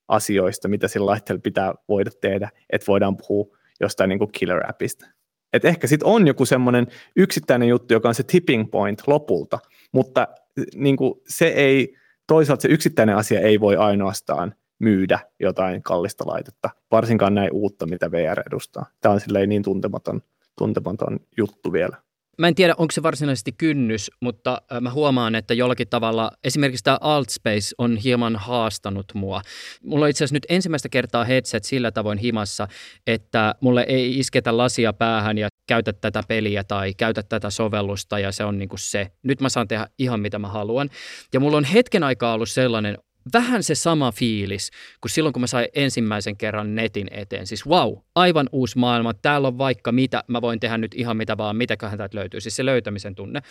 [0.08, 5.06] asioista, mitä sillä laitteella pitää voida tehdä, että voidaan puhua jostain niin kuin killer appista.
[5.54, 9.60] Et ehkä sitten on joku semmoinen yksittäinen juttu, joka on se tipping point lopulta,
[9.92, 10.28] mutta
[10.76, 11.96] niin kuin se ei,
[12.28, 18.12] toisaalta se yksittäinen asia ei voi ainoastaan myydä jotain kallista laitetta, varsinkaan näin uutta, mitä
[18.12, 18.86] VR edustaa.
[19.02, 20.22] Tämä on silleen niin tuntematon,
[20.58, 21.98] tuntematon juttu vielä.
[22.38, 26.98] Mä en tiedä, onko se varsinaisesti kynnys, mutta mä huomaan, että jollakin tavalla esimerkiksi tämä
[27.02, 29.42] Altspace on hieman haastanut mua.
[29.84, 32.68] Mulla on itse asiassa nyt ensimmäistä kertaa headset sillä tavoin himassa,
[33.08, 38.32] että mulle ei isketä lasia päähän ja käytä tätä peliä tai käytä tätä sovellusta ja
[38.32, 39.12] se on niin kuin se.
[39.24, 40.90] Nyt mä saan tehdä ihan mitä mä haluan.
[41.34, 42.98] Ja mulla on hetken aikaa ollut sellainen
[43.34, 47.48] vähän se sama fiilis kuin silloin, kun mä sain ensimmäisen kerran netin eteen.
[47.48, 49.14] Siis wow, aivan uusi maailma.
[49.14, 52.42] Täällä on vaikka mitä, mä voin tehdä nyt ihan mitä vaan, mitäköhän täältä löytyy.
[52.42, 53.42] Siis se löytämisen tunne.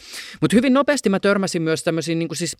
[0.41, 2.57] Mutta hyvin nopeasti mä törmäsin myös tämmöisiin niin siis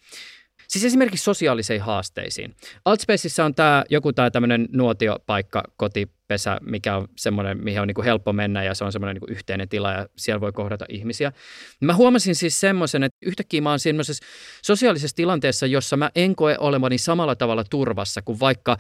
[0.69, 2.55] Siis esimerkiksi sosiaalisiin haasteisiin.
[2.85, 8.05] Altspaceissa on tämä joku tämä tämmöinen nuotiopaikka, kotipesä, mikä on semmoinen, mihin on niin kuin
[8.05, 11.33] helppo mennä ja se on semmoinen niin kuin yhteinen tila ja siellä voi kohdata ihmisiä.
[11.81, 14.27] Mä huomasin siis semmoisen, että yhtäkkiä mä oon semmoisessa
[14.63, 18.77] sosiaalisessa tilanteessa, jossa mä en koe olevani samalla tavalla turvassa kuin vaikka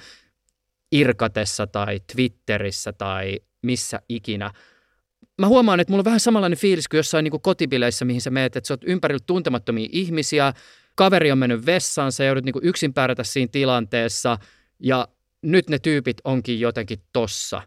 [0.93, 4.51] Irkatessa tai Twitterissä tai missä ikinä–
[5.39, 8.31] mä huomaan, että mulla on vähän samanlainen fiilis kuin jossain niin kuin kotibileissä, mihin sä
[8.31, 10.53] meet, että sä oot ympärillä tuntemattomia ihmisiä,
[10.95, 14.39] kaveri on mennyt vessaan, sä joudut niin kuin yksin pärjätä siinä tilanteessa
[14.79, 15.09] ja
[15.43, 17.63] nyt ne tyypit onkin jotenkin tossa.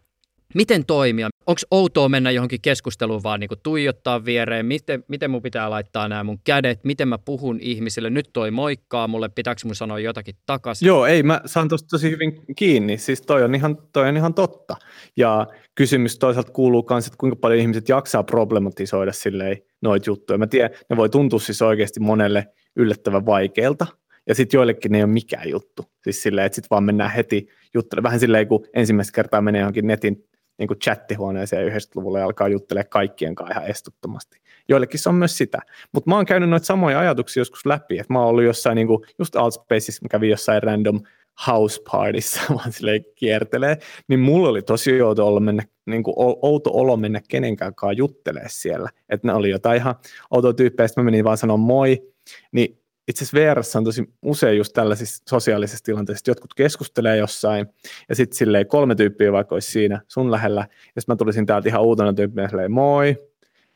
[0.54, 1.28] Miten toimia?
[1.46, 4.66] Onko outoa mennä johonkin keskusteluun vaan niin kuin tuijottaa viereen?
[4.66, 6.84] Miten, miten mun pitää laittaa nämä mun kädet?
[6.84, 8.10] Miten mä puhun ihmisille?
[8.10, 10.86] Nyt toi moikkaa mulle, pitääkö mun sanoa jotakin takaisin?
[10.86, 12.98] Joo, ei, mä saan tosta tosi hyvin kiinni.
[12.98, 14.76] Siis toi on ihan, toi on ihan totta.
[15.16, 20.38] Ja kysymys toisaalta kuuluu myös, että kuinka paljon ihmiset jaksaa problematisoida silleen noita juttuja.
[20.38, 23.86] Mä tiedän, ne voi tuntua siis oikeasti monelle yllättävän vaikealta,
[24.26, 25.84] ja sitten joillekin ne ei ole mikään juttu.
[26.04, 28.08] Siis silleen, että sitten vaan mennään heti juttelemaan.
[28.08, 30.24] Vähän silleen, kun ensimmäistä kertaa menee johonkin netin
[30.58, 34.38] niin kuin chattihuoneeseen 90-luvulla ja alkaa juttelemaan kaikkien kanssa ihan estuttomasti.
[34.68, 35.58] Joillekin se on myös sitä.
[35.92, 38.86] Mutta mä oon käynyt noita samoja ajatuksia joskus läpi, että mä oon ollut jossain, niin
[38.86, 41.00] kuin, just Altspaceissa, mä kävin jossain random
[41.46, 46.70] house partyssa, vaan silleen kiertelee, niin mulla oli tosi outo, olla mennä, niin kuin, outo
[46.72, 48.90] olo mennä kenenkään kanssa juttelemaan siellä.
[49.08, 49.94] Että ne oli jotain ihan
[50.30, 52.15] outoa tyyppejä, mä menin vaan sanoa moi,
[52.52, 57.66] niin itse asiassa VR on tosi usein just tällaisissa sosiaalisissa tilanteissa, että jotkut keskustelee jossain,
[58.08, 61.82] ja sitten silleen kolme tyyppiä vaikka olisi siinä sun lähellä, sitten mä tulisin täältä ihan
[61.82, 63.16] uutena tyyppinä silleen moi,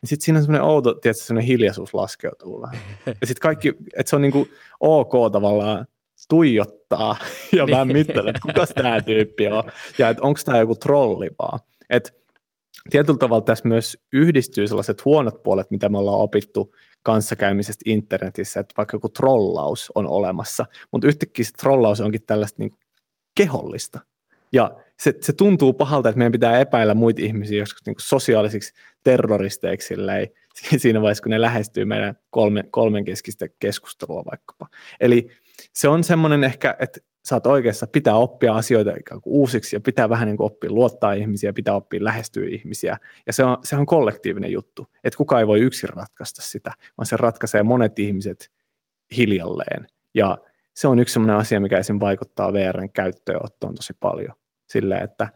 [0.01, 2.67] ja sitten siinä on semmoinen outo, tietysti semmoinen hiljaisuus laskeutuu.
[3.05, 4.47] Ja sitten kaikki, että se on niinku
[4.79, 5.87] ok tavallaan
[6.29, 7.17] tuijottaa
[7.57, 9.63] ja vähän mittele, että kuka tämä tyyppi on,
[9.97, 11.59] ja että onko tämä joku trolli vaan.
[11.89, 12.21] Et
[12.89, 18.73] tietyllä tavalla tässä myös yhdistyy sellaiset huonot puolet, mitä me ollaan opittu kanssakäymisestä internetissä, että
[18.77, 22.71] vaikka joku trollaus on olemassa, mutta yhtäkkiä se trollaus onkin tällaista niin
[23.35, 23.99] kehollista.
[24.51, 29.87] Ja se, se tuntuu pahalta, että meidän pitää epäillä muita ihmisiä joskus niin sosiaalisiksi terroristeiksi
[29.87, 30.27] silleen,
[30.77, 34.67] siinä vaiheessa, kun ne lähestyy meidän kolme, kolmenkeskistä keskustelua vaikkapa.
[34.99, 35.29] Eli
[35.73, 38.91] se on semmoinen ehkä, että sä oot oikeassa, pitää oppia asioita
[39.25, 42.97] uusiksi ja pitää vähän niin kuin oppia luottaa ihmisiä, pitää oppia lähestyä ihmisiä.
[43.27, 47.05] Ja se on, se on kollektiivinen juttu, että kukaan ei voi yksin ratkaista sitä, vaan
[47.05, 48.51] se ratkaisee monet ihmiset
[49.17, 49.87] hiljalleen.
[50.13, 50.37] Ja
[50.73, 51.99] se on yksi sellainen asia, mikä esim.
[51.99, 54.33] vaikuttaa VRn käyttöönottoon tosi paljon.
[54.69, 55.29] Sille, että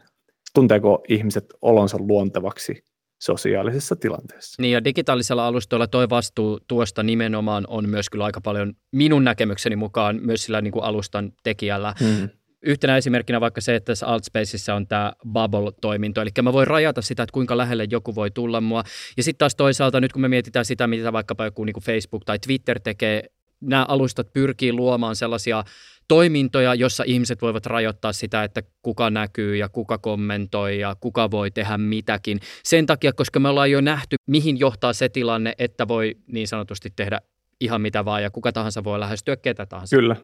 [0.54, 2.86] tunteeko ihmiset olonsa luontevaksi
[3.26, 4.62] sosiaalisessa tilanteessa.
[4.62, 9.76] Niin ja digitaalisella alustoilla toi vastuu tuosta nimenomaan on myös kyllä aika paljon minun näkemykseni
[9.76, 11.94] mukaan myös sillä niin kuin alustan tekijällä.
[12.00, 12.30] Hmm.
[12.68, 17.24] Yhtenä esimerkkinä vaikka se, että tässä Altspaceissa on tämä bubble-toiminto, eli mä voin rajata sitä,
[17.24, 18.84] että kuinka lähelle joku voi tulla mua.
[19.18, 22.26] Ja sitten taas toisaalta nyt kun me mietitään sitä, mitä vaikkapa joku niin kuin Facebook
[22.26, 23.24] tai Twitter tekee,
[23.62, 25.64] nämä alustat pyrkii luomaan sellaisia
[26.08, 31.52] toimintoja, jossa ihmiset voivat rajoittaa sitä, että kuka näkyy ja kuka kommentoi ja kuka voi
[31.52, 32.40] tehdä mitäkin.
[32.64, 36.94] Sen takia, koska me ollaan jo nähty, mihin johtaa se tilanne, että voi niin sanotusti
[36.96, 37.22] tehdä
[37.62, 39.96] ihan mitä vaan ja kuka tahansa voi lähestyä ketä tahansa.
[39.96, 40.16] Kyllä.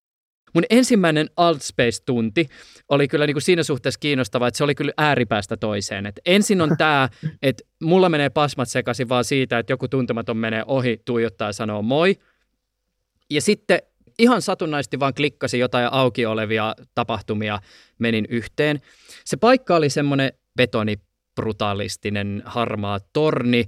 [0.53, 2.47] Mun ensimmäinen Altspace-tunti
[2.89, 6.05] oli kyllä niin kuin siinä suhteessa kiinnostava, että se oli kyllä ääripäästä toiseen.
[6.05, 7.09] Et ensin on tämä,
[7.41, 11.81] että mulla menee pasmat sekaisin vaan siitä, että joku tuntematon menee ohi, tuijottaa ja sanoo
[11.81, 12.15] moi.
[13.31, 13.81] Ja sitten
[14.19, 17.59] ihan satunnaisesti vaan klikkasin jotain auki olevia tapahtumia,
[17.99, 18.81] menin yhteen.
[19.25, 23.65] Se paikka oli semmoinen betonibrutaalistinen harmaa torni,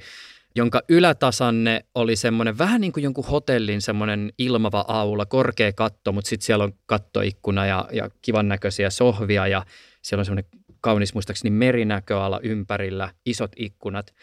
[0.56, 6.30] jonka ylätasanne oli semmoinen vähän niin kuin jonkun hotellin semmoinen ilmava aula, korkea katto, mutta
[6.30, 9.66] sitten siellä on kattoikkuna ja, ja kivan näköisiä sohvia ja
[10.02, 10.46] siellä on semmoinen
[10.82, 14.14] kaunis muistaakseni merinäköala ympärillä, isot ikkunat.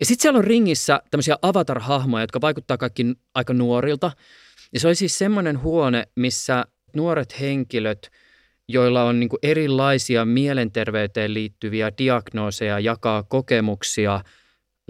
[0.00, 4.12] Ja sitten siellä on ringissä tämmöisiä avatar-hahmoja, jotka vaikuttaa kaikki aika nuorilta.
[4.72, 6.64] Ja se oli siis semmoinen huone, missä
[6.96, 8.10] nuoret henkilöt,
[8.68, 14.20] joilla on niin erilaisia mielenterveyteen liittyviä diagnooseja, jakaa kokemuksia–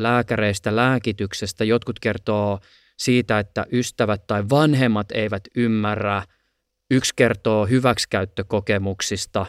[0.02, 1.64] lääkäreistä, lääkityksestä.
[1.64, 2.58] Jotkut kertoo
[2.98, 6.22] siitä, että ystävät tai vanhemmat eivät ymmärrä.
[6.90, 9.46] Yksi kertoo hyväksikäyttökokemuksista.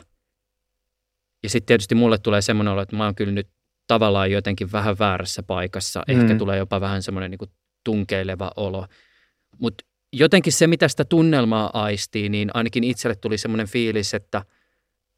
[1.44, 3.50] Ja sitten tietysti mulle tulee semmoinen olo, että mä oon kyllä nyt
[3.88, 6.04] tavallaan jotenkin vähän väärässä paikassa.
[6.08, 6.38] Ehkä mm.
[6.38, 7.52] tulee jopa vähän semmoinen niin
[7.86, 8.86] tunkeileva olo.
[9.60, 14.46] Mutta jotenkin se, mitä sitä tunnelmaa aistii, niin ainakin itselle tuli semmoinen fiilis, että,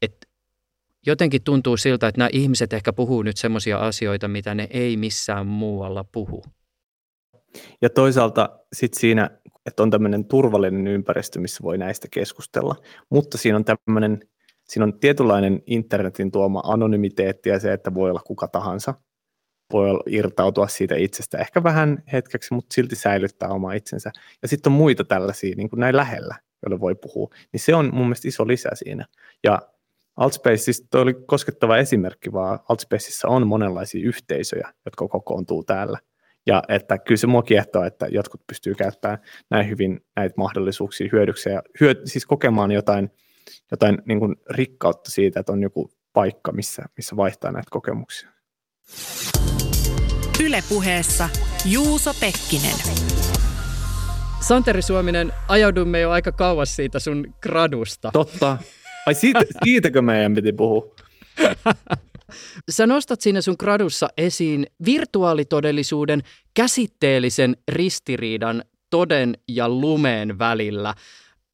[0.02, 0.26] että
[1.06, 5.46] jotenkin tuntuu siltä, että nämä ihmiset ehkä puhuu nyt semmoisia asioita, mitä ne ei missään
[5.46, 6.44] muualla puhu.
[7.82, 9.30] Ja toisaalta sitten siinä,
[9.66, 12.76] että on tämmöinen turvallinen ympäristö, missä voi näistä keskustella,
[13.10, 14.20] mutta siinä on tämmöinen,
[14.64, 18.94] siinä on tietynlainen internetin tuoma anonymiteetti ja se, että voi olla kuka tahansa,
[19.74, 24.12] voi irtautua siitä itsestä ehkä vähän hetkeksi, mutta silti säilyttää oma itsensä.
[24.42, 27.28] Ja sitten on muita tällaisia, niin kuin näin lähellä, joille voi puhua.
[27.52, 29.06] Niin se on mun mielestä iso lisä siinä.
[29.44, 29.62] Ja
[30.16, 35.98] Altspaceista toi oli koskettava esimerkki, vaan Altspaceissa on monenlaisia yhteisöjä, jotka kokoontuu täällä.
[36.46, 39.18] Ja että kyllä se mua kiehtoo, että jotkut pystyy käyttämään
[39.50, 43.10] näin hyvin näitä mahdollisuuksia hyödyksi ja hyö, siis kokemaan jotain,
[43.70, 48.28] jotain niin kuin rikkautta siitä, että on joku paikka, missä, missä vaihtaa näitä kokemuksia.
[50.42, 51.28] Ylepuheessa
[51.64, 52.76] Juuso Pekkinen.
[54.40, 58.10] Santeri Suominen, ajaudumme jo aika kauas siitä sun gradusta.
[58.12, 58.58] Totta.
[59.06, 60.94] Ai siitä, siitäkö meidän piti puhua?
[62.70, 66.22] Sä nostat siinä sun gradussa esiin virtuaalitodellisuuden
[66.54, 70.94] käsitteellisen ristiriidan toden ja lumeen välillä.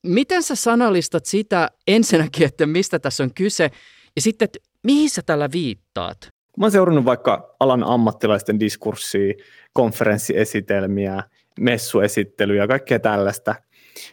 [0.07, 3.71] Miten sä sanallistat sitä ensinnäkin, että mistä tässä on kyse,
[4.17, 6.40] ja sitten, että mihin sä tällä viittaat?
[6.61, 9.35] Mä oon seurannut vaikka alan ammattilaisten diskurssia,
[9.73, 11.23] konferenssiesitelmiä,
[11.61, 13.55] messuesittelyjä kaikkea tällaista.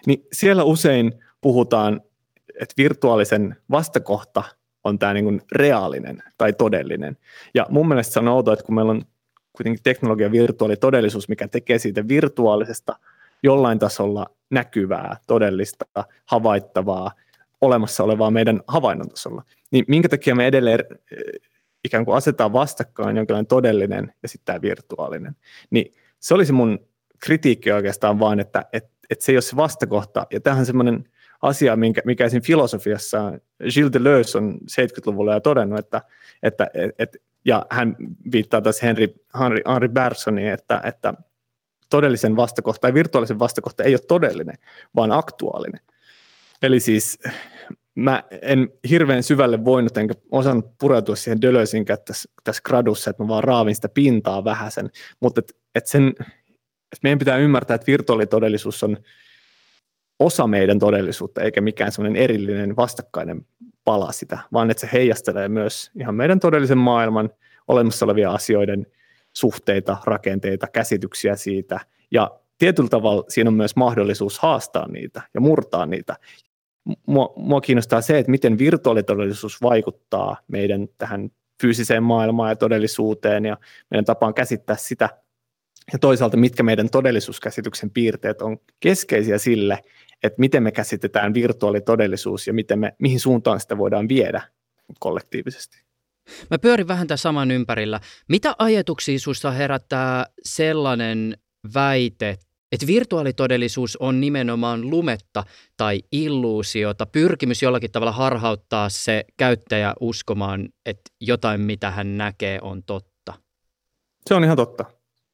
[0.05, 2.01] Niin siellä usein puhutaan
[2.61, 4.43] että virtuaalisen vastakohta
[4.83, 7.17] on tämä niin reaalinen tai todellinen.
[7.53, 9.01] Ja mun mielestä se on outoa, että kun meillä on
[9.53, 12.95] kuitenkin teknologia virtuaalitodellisuus, mikä tekee siitä virtuaalisesta
[13.43, 15.85] jollain tasolla näkyvää, todellista,
[16.25, 17.11] havaittavaa,
[17.61, 20.79] olemassa olevaa meidän havainnon tasolla, niin minkä takia me edelleen
[21.87, 25.35] ikään kuin asetetaan vastakkain jonkinlainen todellinen ja sitten tämä virtuaalinen.
[25.69, 26.79] Niin se olisi mun
[27.19, 31.09] kritiikki oikeastaan vaan, että, että, että se ei ole se vastakohta, ja tähän semmoinen
[31.41, 32.41] asia, minkä, mikä esim.
[32.41, 33.31] filosofiassa
[33.73, 36.01] Gilles Deleuze on 70-luvulla jo todennut, että,
[36.43, 36.67] että
[36.99, 37.95] et, ja hän
[38.31, 39.07] viittaa tässä Henry,
[39.39, 41.13] Henry, Henry Bersoniin, että, että
[41.89, 44.55] todellisen vastakohta tai virtuaalisen vastakohta ei ole todellinen,
[44.95, 45.81] vaan aktuaalinen.
[46.61, 47.19] Eli siis
[47.97, 53.27] mä en hirveän syvälle voinut enkä osannut pureutua siihen Deleuzein tässä, tässä gradussa, että mä
[53.27, 56.13] vaan raavin sitä pintaa vähäsen, mutta et, et sen,
[56.91, 58.97] et meidän pitää ymmärtää, että virtuaalitodellisuus on
[60.19, 63.45] osa meidän todellisuutta, eikä mikään semmoinen erillinen vastakkainen
[63.83, 67.29] pala sitä, vaan että se heijastelee myös ihan meidän todellisen maailman
[67.67, 68.87] olemassa olevia asioiden
[69.33, 71.79] suhteita, rakenteita, käsityksiä siitä.
[72.11, 76.15] Ja tietyllä tavalla siinä on myös mahdollisuus haastaa niitä ja murtaa niitä.
[77.05, 81.29] Mua, mua kiinnostaa se, että miten virtuaalitodellisuus vaikuttaa meidän tähän
[81.61, 83.57] fyysiseen maailmaan ja todellisuuteen ja
[83.91, 85.09] meidän tapaan käsittää sitä.
[85.93, 89.79] Ja toisaalta mitkä meidän todellisuuskäsityksen piirteet on keskeisiä sille,
[90.23, 94.41] että miten me käsitetään virtuaalitodellisuus ja miten me, mihin suuntaan sitä voidaan viedä
[94.99, 95.87] kollektiivisesti.
[96.49, 97.99] Mä pyörin vähän tämän saman ympärillä.
[98.29, 101.37] Mitä ajatuksia sinussa herättää sellainen
[101.73, 102.37] väite
[102.71, 105.43] että virtuaalitodellisuus on nimenomaan lumetta
[105.77, 112.83] tai illuusiota, pyrkimys jollakin tavalla harhauttaa se käyttäjä uskomaan, että jotain mitä hän näkee on
[112.83, 113.33] totta.
[114.27, 114.85] Se on ihan totta.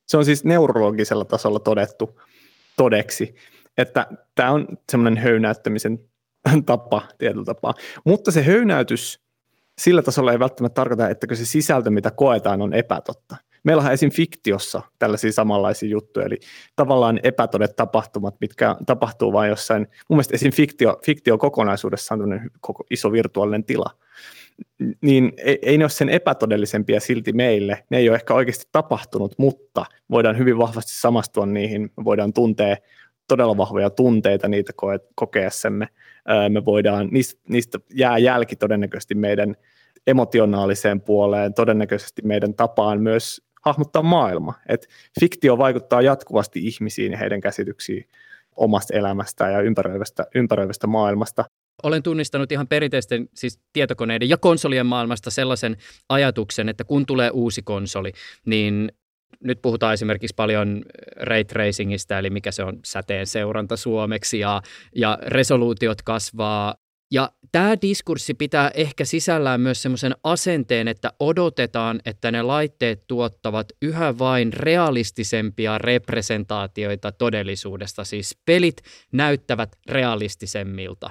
[0.08, 2.20] Se on siis neurologisella tasolla todettu
[2.78, 3.36] todeksi,
[3.78, 6.00] että tämä on semmoinen höynäyttämisen
[6.66, 7.74] tapa tietyllä tapaa.
[8.06, 9.24] Mutta se höynäytys
[9.82, 13.36] sillä tasolla ei välttämättä tarkoita, että se sisältö, mitä koetaan, on epätotta.
[13.64, 14.12] Meillä on esim.
[14.12, 16.40] fiktiossa tällaisia samanlaisia juttuja, eli
[16.76, 20.52] tavallaan epätodet tapahtumat, mitkä tapahtuu vain jossain, mun mielestä esim.
[20.52, 23.90] fiktio, fiktio kokonaisuudessaan on koko iso virtuaalinen tila,
[25.02, 27.84] niin ei, ei ne ole sen epätodellisempia silti meille.
[27.90, 32.78] Ne ei ole ehkä oikeasti tapahtunut, mutta voidaan hyvin vahvasti samastua niihin, voidaan tuntea
[33.28, 35.88] todella vahvoja tunteita niitä koe- kokeessamme.
[36.50, 39.56] Me voidaan, niistä, niistä jää jälki todennäköisesti meidän
[40.08, 44.54] emotionaaliseen puoleen, todennäköisesti meidän tapaan myös hahmottaa maailma.
[44.70, 44.88] Et
[45.20, 48.08] fiktio vaikuttaa jatkuvasti ihmisiin ja heidän käsityksiin
[48.56, 51.46] omasta elämästään ja ympäröivästä, ympäröivästä maailmasta.
[51.84, 55.78] Olen tunnistanut ihan perinteisten siis tietokoneiden ja konsolien maailmasta sellaisen
[56.10, 58.12] ajatuksen, että kun tulee uusi konsoli,
[58.46, 58.92] niin
[59.44, 60.82] nyt puhutaan esimerkiksi paljon
[61.16, 64.62] ray tracingista, eli mikä se on säteen seuranta suomeksi, ja,
[64.96, 66.76] ja resoluutiot kasvaa
[67.14, 73.68] ja tämä diskurssi pitää ehkä sisällään myös semmoisen asenteen, että odotetaan, että ne laitteet tuottavat
[73.82, 78.04] yhä vain realistisempia representaatioita todellisuudesta.
[78.04, 81.10] Siis pelit näyttävät realistisemmilta.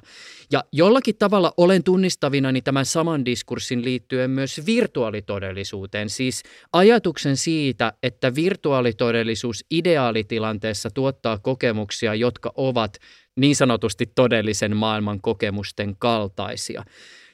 [0.52, 6.10] Ja jollakin tavalla olen tunnistavinani tämän saman diskurssin liittyen myös virtuaalitodellisuuteen.
[6.10, 6.42] Siis
[6.72, 12.98] ajatuksen siitä, että virtuaalitodellisuus ideaalitilanteessa tuottaa kokemuksia, jotka ovat
[13.36, 16.84] niin sanotusti todellisen maailman kokemusten kaltaisia.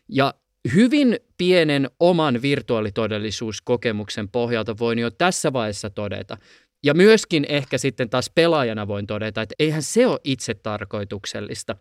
[0.09, 0.34] Ja
[0.74, 6.36] hyvin pienen oman virtuaalitodellisuuskokemuksen pohjalta voin jo tässä vaiheessa todeta,
[6.84, 11.76] ja myöskin ehkä sitten taas pelaajana voin todeta, että eihän se ole itse tarkoituksellista.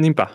[0.00, 0.26] Niinpä.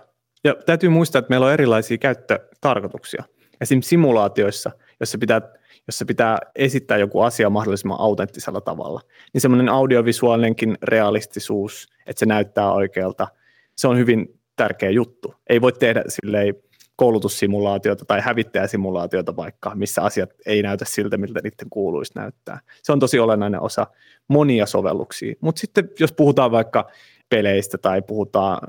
[0.44, 3.24] Ja täytyy muistaa, että meillä on erilaisia käyttötarkoituksia.
[3.62, 5.42] Esimerkiksi simulaatioissa, jossa pitää
[5.88, 9.02] jossa pitää esittää joku asia mahdollisimman autenttisella tavalla.
[9.34, 13.28] Niin semmoinen audiovisuaalinenkin realistisuus, että se näyttää oikealta,
[13.76, 15.34] se on hyvin tärkeä juttu.
[15.50, 16.56] Ei voi tehdä silleen
[16.96, 22.60] koulutussimulaatiota tai hävittäjäsimulaatiota vaikka, missä asiat ei näytä siltä, miltä niiden kuuluisi näyttää.
[22.84, 23.88] Se on tosi olennainen osa
[24.28, 25.34] monia sovelluksia.
[25.42, 26.90] Mutta sitten jos puhutaan vaikka
[27.30, 28.60] peleistä tai puhutaan,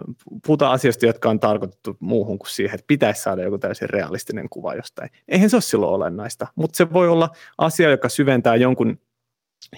[0.46, 4.74] puhutaan asioista, jotka on tarkoitettu muuhun kuin siihen, että pitäisi saada joku täysin realistinen kuva
[4.74, 5.10] jostain.
[5.28, 8.98] Eihän se ole silloin olennaista, mutta se voi olla asia, joka syventää jonkun,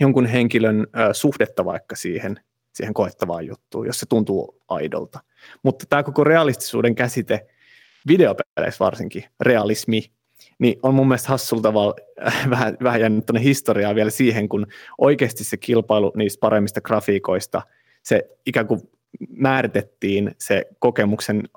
[0.00, 2.40] jonkun henkilön ö, suhdetta vaikka siihen,
[2.72, 5.20] siihen koettavaan juttuun, jos se tuntuu aidolta.
[5.62, 7.46] Mutta tämä koko realistisuuden käsite,
[8.08, 10.02] videopeleissä varsinkin, realismi,
[10.58, 11.94] niin on mun mielestä hassulla tavalla
[12.26, 14.66] äh, vähän, vähän jäänyt historiaa vielä siihen, kun
[14.98, 17.62] oikeasti se kilpailu niistä paremmista grafiikoista–
[18.06, 18.80] se ikään kuin
[19.28, 21.48] määritettiin se kokemuksen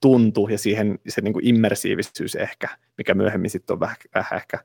[0.00, 4.58] tuntu ja siihen se niin kuin immersiivisyys ehkä, mikä myöhemmin sitten on vähän, vähän ehkä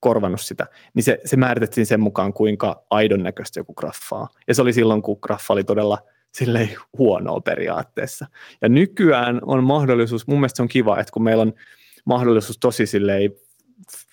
[0.00, 4.28] korvannut sitä, niin se, se määritettiin sen mukaan, kuinka aidon näköistä joku graffaa.
[4.48, 5.98] Ja se oli silloin, kun graffa oli todella
[6.32, 8.26] silleen huonoa periaatteessa.
[8.62, 11.52] Ja nykyään on mahdollisuus, mun mielestä se on kiva, että kun meillä on
[12.04, 13.30] mahdollisuus tosi silleen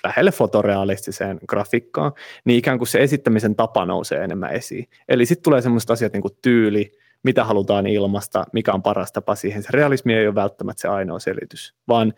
[0.03, 2.11] lähelle fotorealistiseen grafiikkaan,
[2.45, 4.89] niin ikään kuin se esittämisen tapa nousee enemmän esiin.
[5.09, 6.91] Eli sitten tulee sellaiset asiat niin kuin tyyli,
[7.23, 9.63] mitä halutaan ilmasta, mikä on paras tapa siihen.
[9.63, 12.13] Se realismi ei ole välttämättä se ainoa selitys, vaan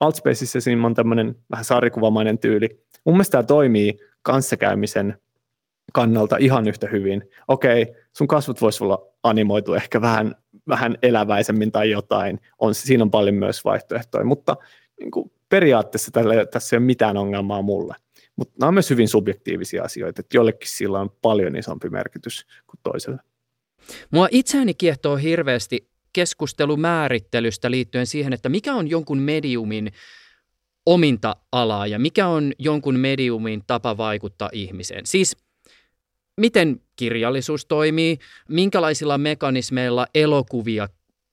[0.00, 2.68] Altspaceissa siinä on tämmöinen vähän sarikuvamainen tyyli.
[3.04, 5.18] Mun mielestä tämä toimii kanssakäymisen
[5.92, 7.30] kannalta ihan yhtä hyvin.
[7.48, 10.34] Okei, sun kasvot voisi olla animoitu ehkä vähän,
[10.68, 12.40] vähän eläväisemmin tai jotain.
[12.58, 14.56] On, siinä on paljon myös vaihtoehtoja, mutta
[15.00, 17.94] niin kuin periaatteessa tällä, tässä ei ole mitään ongelmaa mulle.
[18.36, 22.80] Mutta nämä on myös hyvin subjektiivisia asioita, että jollekin sillä on paljon isompi merkitys kuin
[22.82, 23.18] toiselle.
[24.10, 29.92] Mua itseäni kiehtoo hirveästi keskustelu määrittelystä liittyen siihen, että mikä on jonkun mediumin
[30.86, 35.06] ominta alaa ja mikä on jonkun mediumin tapa vaikuttaa ihmiseen.
[35.06, 35.36] Siis
[36.36, 40.88] miten kirjallisuus toimii, minkälaisilla mekanismeilla elokuvia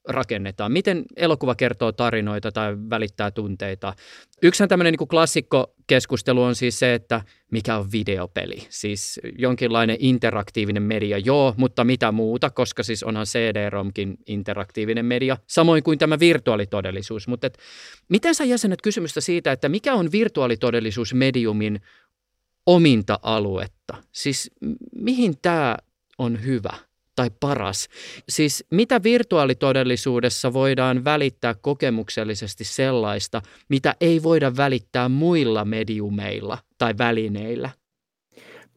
[0.08, 0.72] rakennetaan.
[0.72, 3.94] Miten elokuva kertoo tarinoita tai välittää tunteita.
[4.42, 8.68] Yksihän tämmöinen niin klassikkokeskustelu on siis se, että mikä on videopeli.
[8.70, 15.84] Siis jonkinlainen interaktiivinen media, joo, mutta mitä muuta, koska siis onhan CD-ROMkin interaktiivinen media, samoin
[15.84, 17.28] kuin tämä virtuaalitodellisuus.
[17.28, 17.58] Mutta et,
[18.10, 21.82] miten sä jäsenet kysymystä siitä, että mikä on virtuaalitodellisuus mediumin
[22.66, 24.04] ominta aluetta?
[24.12, 24.52] Siis
[24.96, 25.78] mihin tämä
[26.18, 26.74] on hyvä?
[27.16, 27.88] Tai paras.
[28.30, 37.70] Siis mitä virtuaalitodellisuudessa voidaan välittää kokemuksellisesti sellaista, mitä ei voida välittää muilla mediumeilla tai välineillä?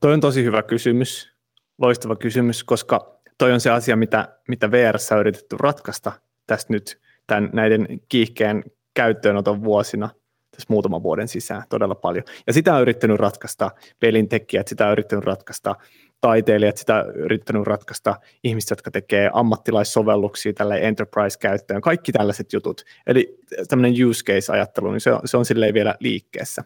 [0.01, 1.37] Toi on tosi hyvä kysymys.
[1.79, 6.13] loistava kysymys, koska toi on se asia, mitä, mitä VR on yritetty ratkaista
[6.47, 8.65] tässä nyt tämän, näiden kiihkeän
[8.95, 10.11] käyttöönoton vuosina
[10.57, 12.25] tässä muutaman vuoden sisään todella paljon.
[12.47, 13.71] Ja sitä on yrittänyt ratkaista
[14.01, 15.75] pelintekijät, sitä on yrittänyt ratkaista
[16.21, 18.15] taiteilijat, sitä yrittänyt ratkaista
[18.45, 22.85] ihmiset, jotka tekee ammattilaissovelluksia tälle enterprise-käyttöön, kaikki tällaiset jutut.
[23.07, 23.39] Eli
[23.69, 26.65] tämmöinen use case-ajattelu, niin se on, se on silleen vielä liikkeessä.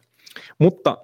[0.59, 0.99] Mutta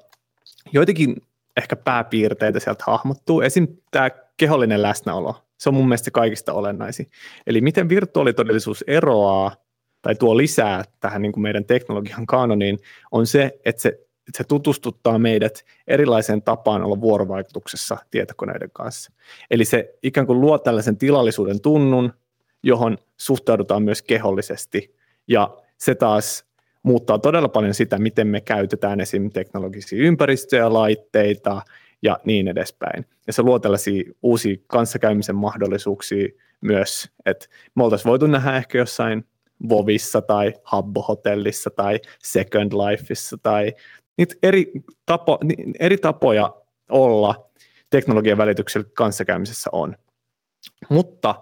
[0.72, 1.16] joitakin
[1.56, 3.40] ehkä pääpiirteitä sieltä hahmottuu.
[3.40, 3.68] Esim.
[3.90, 7.10] tämä kehollinen läsnäolo, se on mun mielestä kaikista olennaisin.
[7.46, 9.56] Eli miten virtuaalitodellisuus eroaa
[10.02, 12.78] tai tuo lisää tähän niin kuin meidän teknologian kanoniin,
[13.12, 19.12] on se, että se, se tutustuttaa meidät erilaiseen tapaan olla vuorovaikutuksessa tietokoneiden kanssa.
[19.50, 22.12] Eli se ikään kuin luo tällaisen tilallisuuden tunnun,
[22.62, 24.94] johon suhtaudutaan myös kehollisesti,
[25.28, 26.46] ja se taas
[26.82, 29.30] muuttaa todella paljon sitä, miten me käytetään esim.
[29.30, 31.62] teknologisia ympäristöjä, laitteita
[32.02, 33.06] ja niin edespäin.
[33.26, 36.28] Ja se luo tällaisia uusia kanssakäymisen mahdollisuuksia
[36.60, 39.24] myös, että me oltaisiin voitu nähdä ehkä jossain
[39.68, 43.72] Vovissa tai Habbo-hotellissa tai Second Lifeissa tai
[44.16, 44.72] niitä eri,
[45.06, 45.38] tapo,
[45.80, 46.54] eri tapoja
[46.90, 47.50] olla
[47.90, 49.96] teknologian välityksellä kanssakäymisessä on.
[50.90, 51.34] Mutta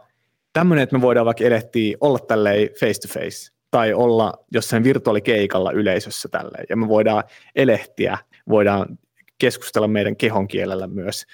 [0.53, 5.73] tämmöinen, että me voidaan vaikka edehtiä olla tälleen face to face tai olla jossain virtuaalikeikalla
[5.73, 8.19] yleisössä tälleen ja me voidaan elehtiä,
[8.49, 8.99] voidaan
[9.39, 11.27] keskustella meidän kehon kielellä myös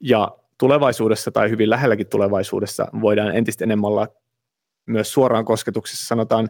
[0.00, 4.08] ja tulevaisuudessa tai hyvin lähelläkin tulevaisuudessa voidaan entistä enemmän olla
[4.88, 6.48] myös suoraan kosketuksessa sanotaan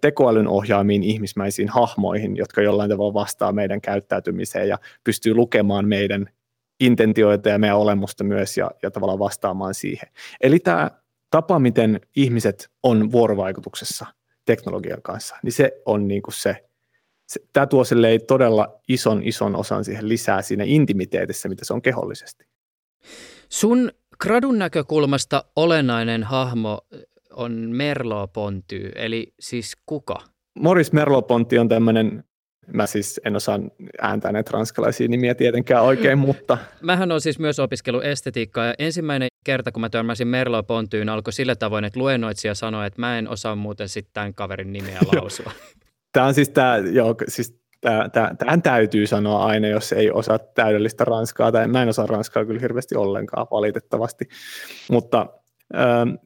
[0.00, 6.26] tekoälyn ohjaamiin ihmismäisiin hahmoihin, jotka jollain tavalla vastaa meidän käyttäytymiseen ja pystyy lukemaan meidän
[6.80, 10.08] intentioita ja meidän olemusta myös ja, ja tavallaan vastaamaan siihen.
[10.40, 10.90] Eli tämä
[11.30, 14.06] tapa, miten ihmiset on vuorovaikutuksessa
[14.44, 16.68] teknologian kanssa, niin se on niin kuin se,
[17.26, 17.82] se tämä tuo
[18.26, 22.46] todella ison, ison osan siihen lisää siinä intimiteetissä, mitä se on kehollisesti.
[23.48, 26.80] Sun gradun näkökulmasta olennainen hahmo
[27.36, 30.16] on Merleau-Ponty, eli siis kuka?
[30.58, 32.24] Morris Merleau-Ponty on tämmöinen,
[32.74, 33.60] mä siis en osaa
[34.00, 36.58] ääntää näitä ranskalaisia nimiä tietenkään oikein, mutta...
[36.82, 41.56] Mähän on siis myös opiskellut estetiikkaa ja ensimmäinen kerta, kun mä törmäsin Merleau-Pontyyn, alkoi sillä
[41.56, 45.52] tavoin, että luennoitsija sanoi, että mä en osaa muuten sitten tämän kaverin nimeä lausua.
[46.12, 47.60] tämä on siis tämä, joo, siis
[48.38, 52.60] tähän täytyy sanoa aina, jos ei osaa täydellistä ranskaa, tai mä en osaa ranskaa kyllä
[52.60, 54.28] hirveästi ollenkaan valitettavasti,
[54.90, 55.26] mutta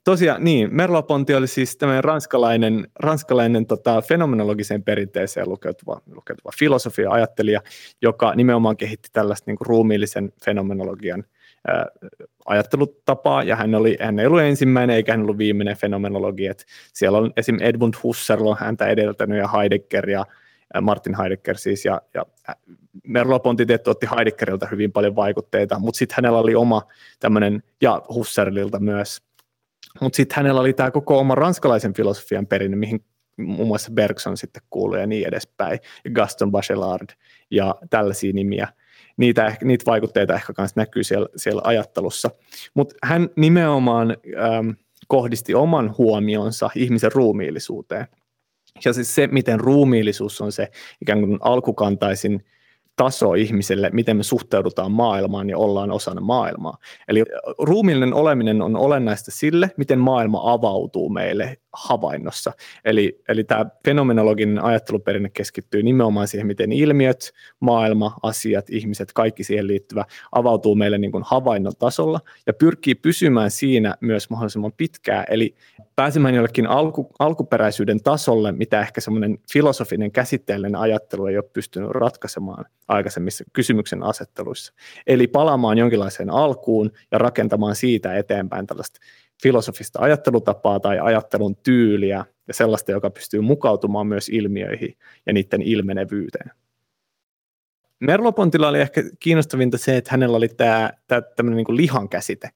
[0.04, 7.60] tosiaan, niin, Merleau-Ponty oli siis tämmöinen ranskalainen, ranskalainen tota, fenomenologiseen perinteeseen lukeutuva, lukeutuva filosofia ajattelija,
[8.02, 11.24] joka nimenomaan kehitti tällaista niin kuin ruumiillisen fenomenologian
[11.66, 11.86] ää,
[12.46, 16.46] ajattelutapaa, ja hän, oli, hän ei ollut ensimmäinen eikä hän ollut viimeinen fenomenologi.
[16.46, 17.58] Et siellä on esim.
[17.60, 20.26] Edmund Husserl on häntä edeltänyt ja Heidegger ja
[20.82, 22.24] Martin Heidegger siis, ja, ja
[23.06, 26.82] Merleau-Ponty otti Heideggeriltä hyvin paljon vaikutteita, mutta sitten hänellä oli oma
[27.20, 29.22] tämmöinen, ja Husserlilta myös,
[30.00, 33.04] mutta sitten hänellä oli tämä koko oma ranskalaisen filosofian perinne, mihin
[33.36, 37.08] muun muassa Bergson sitten kuuluu ja niin edespäin, ja Gaston Bachelard
[37.50, 38.68] ja tällaisia nimiä.
[39.16, 42.30] Niitä, niitä vaikutteita ehkä myös näkyy siellä, siellä ajattelussa.
[42.74, 44.70] Mutta hän nimenomaan ähm,
[45.08, 48.06] kohdisti oman huomionsa ihmisen ruumiillisuuteen.
[48.84, 50.68] Ja siis se, miten ruumiillisuus on se
[51.02, 52.44] ikään kuin alkukantaisin
[53.00, 56.78] taso ihmiselle, miten me suhteudutaan maailmaan ja ollaan osana maailmaa.
[57.08, 57.24] Eli
[57.58, 62.52] ruumiillinen oleminen on olennaista sille, miten maailma avautuu meille havainnossa.
[62.84, 69.66] Eli, eli tämä fenomenologinen ajatteluperinne keskittyy nimenomaan siihen, miten ilmiöt, maailma, asiat, ihmiset, kaikki siihen
[69.66, 75.24] liittyvä avautuu meille niin kuin havainnon tasolla ja pyrkii pysymään siinä myös mahdollisimman pitkään.
[75.30, 75.54] Eli
[75.96, 82.64] pääsemään jollekin alku, alkuperäisyyden tasolle, mitä ehkä semmoinen filosofinen käsitteellinen ajattelu ei ole pystynyt ratkaisemaan
[82.88, 84.72] aikaisemmissa kysymyksen asetteluissa.
[85.06, 89.00] Eli palaamaan jonkinlaiseen alkuun ja rakentamaan siitä eteenpäin tällaista
[89.42, 96.50] filosofista ajattelutapaa tai ajattelun tyyliä ja sellaista, joka pystyy mukautumaan myös ilmiöihin ja niiden ilmenevyyteen.
[98.00, 102.50] Merlopontilla oli ehkä kiinnostavinta se, että hänellä oli tämä, tämä tämmöinen niin lihan käsite.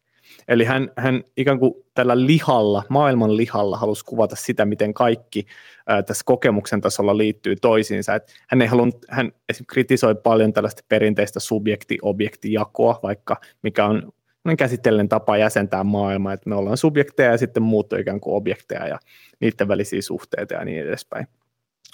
[0.48, 5.46] Eli hän, hän ikään kuin tällä lihalla, maailman lihalla halusi kuvata sitä, miten kaikki
[5.86, 8.14] ää, tässä kokemuksen tasolla liittyy toisiinsa.
[8.14, 9.32] Et hän ei halunnut, hän
[9.66, 14.12] kritisoi paljon tällaista perinteistä subjekti-objektijakoa, vaikka mikä on
[14.56, 18.98] käsitteellinen tapa jäsentää maailmaa, että me ollaan subjekteja ja sitten muut ikään kuin objekteja ja
[19.40, 21.26] niiden välisiä suhteita ja niin edespäin.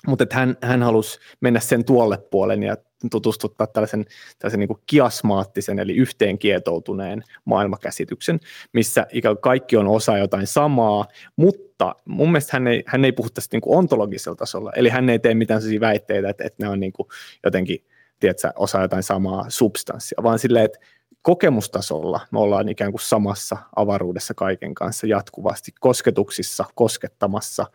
[0.06, 2.76] Mutta hän, hän halusi mennä sen tuolle puolen ja
[3.10, 4.04] tutustuttaa tällaisen,
[4.38, 8.40] tällaisen niin kuin kiasmaattisen eli yhteenkietoutuneen maailmakäsityksen,
[8.72, 13.12] missä ikään kuin kaikki on osa jotain samaa, mutta mun mielestä hän ei, hän ei
[13.12, 16.64] puhu tästä niin kuin ontologisella tasolla, eli hän ei tee mitään sellaisia väitteitä, että, että
[16.64, 17.08] ne on niin kuin
[17.44, 17.84] jotenkin
[18.20, 20.78] tiedätkö, osa jotain samaa substanssia, vaan silleen, että
[21.22, 27.66] kokemustasolla me ollaan ikään kuin samassa avaruudessa kaiken kanssa jatkuvasti, kosketuksissa, koskettamassa,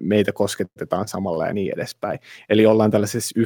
[0.00, 2.18] meitä kosketetaan samalla ja niin edespäin.
[2.48, 3.40] Eli ollaan tällaisessa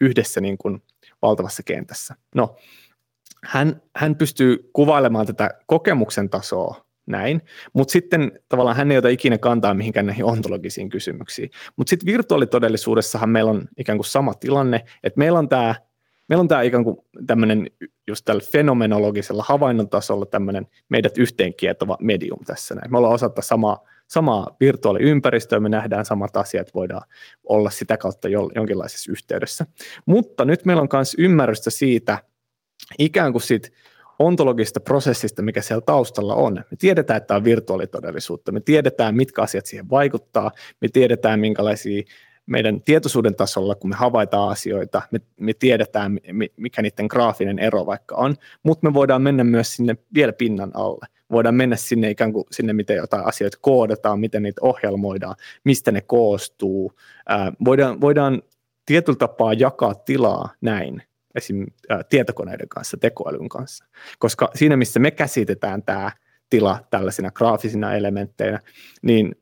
[0.00, 0.82] yhdessä niin kuin
[1.22, 2.14] valtavassa kentässä.
[2.34, 2.56] No,
[3.44, 7.42] hän, hän pystyy kuvailemaan tätä kokemuksen tasoa näin,
[7.72, 11.50] mutta sitten tavallaan hän ei ota ikinä kantaa mihinkään näihin ontologisiin kysymyksiin.
[11.76, 15.74] Mutta sitten virtuaalitodellisuudessahan meillä on ikään kuin sama tilanne, että meillä on tämä
[16.28, 16.96] meillä on tämä ikään kuin
[17.26, 17.70] tämmöinen
[18.06, 22.90] just tällä fenomenologisella havainnon tasolla tämmöinen meidät yhteenkietova medium tässä näin.
[22.90, 27.02] Me ollaan osatta samaa, samaa virtuaaliympäristöä, me nähdään samat asiat, voidaan
[27.44, 29.66] olla sitä kautta jonkinlaisessa yhteydessä.
[30.06, 32.18] Mutta nyt meillä on myös ymmärrystä siitä,
[32.98, 33.68] ikään kuin siitä
[34.18, 36.54] ontologista prosessista, mikä siellä taustalla on.
[36.54, 40.50] Me tiedetään, että tämä on virtuaalitodellisuutta, me tiedetään, mitkä asiat siihen vaikuttaa,
[40.80, 42.02] me tiedetään, minkälaisia
[42.46, 46.18] meidän tietoisuuden tasolla, kun me havaitaan asioita, me, me tiedetään,
[46.56, 51.06] mikä niiden graafinen ero vaikka on, mutta me voidaan mennä myös sinne vielä pinnan alle.
[51.30, 56.00] Voidaan mennä sinne ikään kuin sinne, miten jotain asioita koodataan, miten niitä ohjelmoidaan, mistä ne
[56.00, 56.92] koostuu.
[57.28, 58.42] Ää, voidaan, voidaan
[58.86, 61.02] tietyllä tapaa jakaa tilaa näin,
[61.34, 61.66] esim.
[61.88, 63.84] Ää, tietokoneiden kanssa, tekoälyn kanssa.
[64.18, 66.10] Koska siinä, missä me käsitetään tämä
[66.50, 68.60] tila tällaisina graafisina elementteinä,
[69.02, 69.36] niin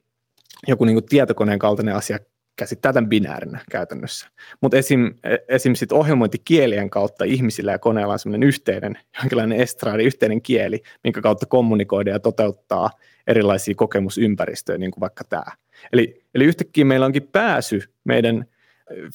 [0.69, 2.19] joku niin kuin tietokoneen kaltainen asia
[2.57, 4.29] käsittää tämän binäärinä käytännössä.
[4.61, 5.15] Mutta esim,
[5.49, 5.75] esim.
[5.75, 11.47] Sit ohjelmointikielien kautta ihmisillä ja koneilla on sellainen yhteinen, jonkinlainen estraadi, yhteinen kieli, minkä kautta
[11.47, 12.91] kommunikoida ja toteuttaa
[13.27, 15.53] erilaisia kokemusympäristöjä, niin kuin vaikka tämä.
[15.93, 18.45] Eli, eli yhtäkkiä meillä onkin pääsy meidän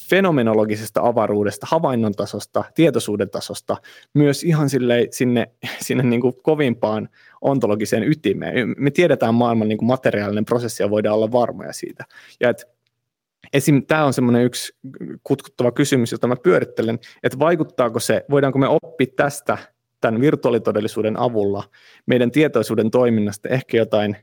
[0.08, 3.76] fenomenologisesta avaruudesta, havainnon tasosta, tietoisuuden tasosta,
[4.14, 7.08] myös ihan sille, sinne, sinne niin kuin kovimpaan
[7.40, 8.74] ontologiseen ytimeen.
[8.76, 12.04] Me tiedetään maailman niin kuin materiaalinen prosessi ja voidaan olla varmoja siitä.
[12.40, 12.64] Ja että
[13.52, 13.86] Esim.
[13.86, 14.72] tämä on semmoinen yksi
[15.24, 19.58] kutkuttava kysymys, jota mä pyörittelen, että vaikuttaako se, voidaanko me oppia tästä
[20.00, 21.64] tämän virtuaalitodellisuuden avulla
[22.06, 24.16] meidän tietoisuuden toiminnasta ehkä jotain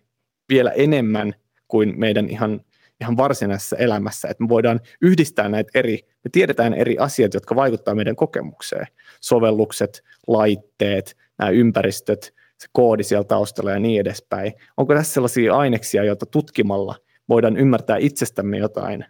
[0.50, 1.34] vielä enemmän
[1.68, 2.62] kuin meidän ihan,
[3.02, 7.96] ihan varsinaisessa elämässä, että me voidaan yhdistää näitä eri, me tiedetään eri asiat, jotka vaikuttaa
[7.96, 8.88] meidän kokemukseen,
[9.22, 14.54] sovellukset, laitteet, nämä ympäristöt, se koodi siellä taustalla ja niin edespäin.
[14.78, 16.96] Onko tässä sellaisia aineksia, joita tutkimalla
[17.30, 19.06] voidaan ymmärtää itsestämme jotain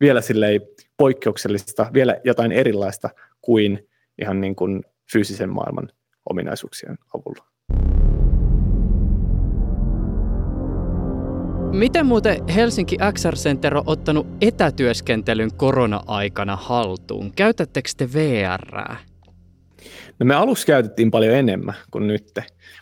[0.00, 0.60] vielä silleen
[0.96, 3.10] poikkeuksellista, vielä jotain erilaista
[3.42, 3.88] kuin
[4.20, 4.82] ihan niin kuin
[5.12, 5.88] fyysisen maailman
[6.30, 7.46] ominaisuuksien avulla.
[11.72, 17.32] Miten muuten Helsinki XR Center on ottanut etätyöskentelyn korona-aikana haltuun?
[17.32, 18.96] Käytättekö te VR?
[20.18, 22.38] No me alussa käytettiin paljon enemmän kuin nyt,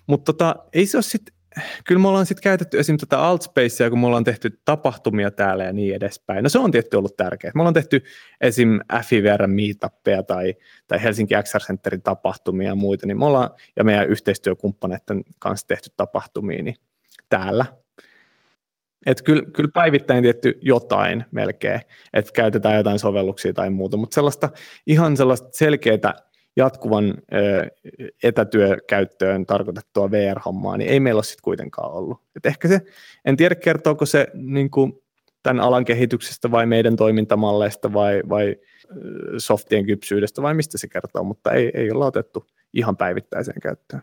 [0.06, 1.33] mutta tota, ei se ole sitten
[1.84, 2.96] kyllä me ollaan sitten käytetty esim.
[2.96, 6.42] tätä Altspacea, kun me ollaan tehty tapahtumia täällä ja niin edespäin.
[6.42, 7.52] No se on tietysti ollut tärkeää.
[7.54, 8.02] Me ollaan tehty
[8.40, 8.80] esim.
[9.02, 10.54] FIVR meetuppeja tai,
[10.88, 15.90] tai Helsinki XR Centerin tapahtumia ja muita, niin me ollaan, ja meidän yhteistyökumppaneiden kanssa tehty
[15.96, 16.76] tapahtumia niin
[17.28, 17.66] täällä.
[19.06, 21.80] Et kyllä, kyllä päivittäin tietty jotain melkein,
[22.12, 24.50] että käytetään jotain sovelluksia tai muuta, mutta sellaista
[24.86, 26.14] ihan sellaista selkeää
[26.56, 27.14] jatkuvan
[28.22, 32.20] etätyökäyttöön tarkoitettua VR-hommaa, niin ei meillä ole sitten kuitenkaan ollut.
[32.36, 32.80] Et ehkä se,
[33.24, 34.92] en tiedä kertooko se niin kuin
[35.42, 38.56] tämän alan kehityksestä vai meidän toimintamalleista vai, vai
[39.38, 44.02] softien kypsyydestä vai mistä se kertoo, mutta ei, ei olla otettu ihan päivittäiseen käyttöön.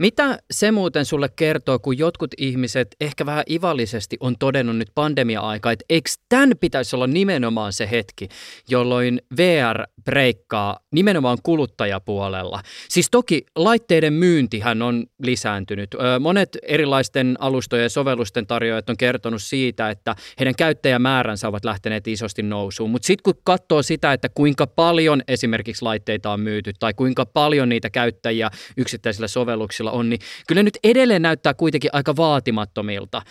[0.00, 5.72] Mitä se muuten sulle kertoo, kun jotkut ihmiset ehkä vähän ivallisesti on todennut nyt pandemia-aika,
[5.72, 8.28] että eikö tämän pitäisi olla nimenomaan se hetki,
[8.68, 12.62] jolloin VR breikkaa nimenomaan kuluttajapuolella.
[12.88, 15.96] Siis toki laitteiden myyntihän on lisääntynyt.
[16.20, 22.42] Monet erilaisten alustojen ja sovellusten tarjoajat on kertonut siitä, että heidän käyttäjämääränsä ovat lähteneet isosti
[22.42, 22.90] nousuun.
[22.90, 27.68] Mutta sitten kun katsoo sitä, että kuinka paljon esimerkiksi laitteita on myyty tai kuinka paljon
[27.68, 33.22] niitä käyttäjiä yksittäisillä sovelluksilla on, niin kyllä nyt edelleen näyttää kuitenkin aika vaatimattomilta.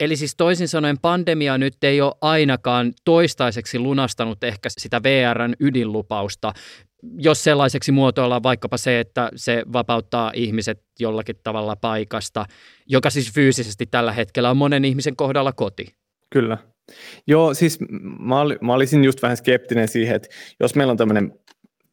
[0.00, 6.52] Eli siis toisin sanoen pandemia nyt ei ole ainakaan toistaiseksi lunastanut ehkä sitä VRn ydinlupausta,
[7.18, 12.46] jos sellaiseksi muotoillaan vaikkapa se, että se vapauttaa ihmiset jollakin tavalla paikasta,
[12.86, 15.94] joka siis fyysisesti tällä hetkellä on monen ihmisen kohdalla koti.
[16.30, 16.58] Kyllä.
[17.26, 17.78] Joo, siis
[18.18, 20.28] mä, ol, mä olisin just vähän skeptinen siihen, että
[20.60, 20.96] jos meillä on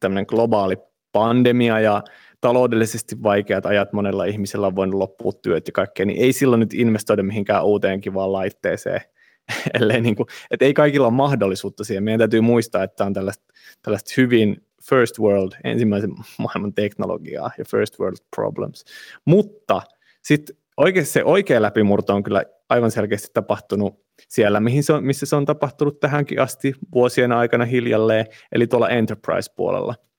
[0.00, 0.76] tämmöinen globaali
[1.12, 2.02] pandemia ja
[2.40, 6.74] taloudellisesti vaikeat ajat monella ihmisellä on voinut loppua työt ja kaikkea, niin ei silloin nyt
[6.74, 9.00] investoida mihinkään uuteen kivaan laitteeseen,
[9.80, 12.04] ellei niin kuin, että ei kaikilla ole mahdollisuutta siihen.
[12.04, 13.44] Meidän täytyy muistaa, että on tällaista,
[13.82, 14.56] tällaista hyvin
[14.88, 18.84] first world, ensimmäisen maailman teknologiaa ja first world problems.
[19.24, 19.82] Mutta
[20.22, 25.26] sitten oikeasti se oikea läpimurto on kyllä aivan selkeästi tapahtunut siellä, mihin se on, missä
[25.26, 29.94] se on tapahtunut tähänkin asti vuosien aikana hiljalleen, eli tuolla enterprise-puolella–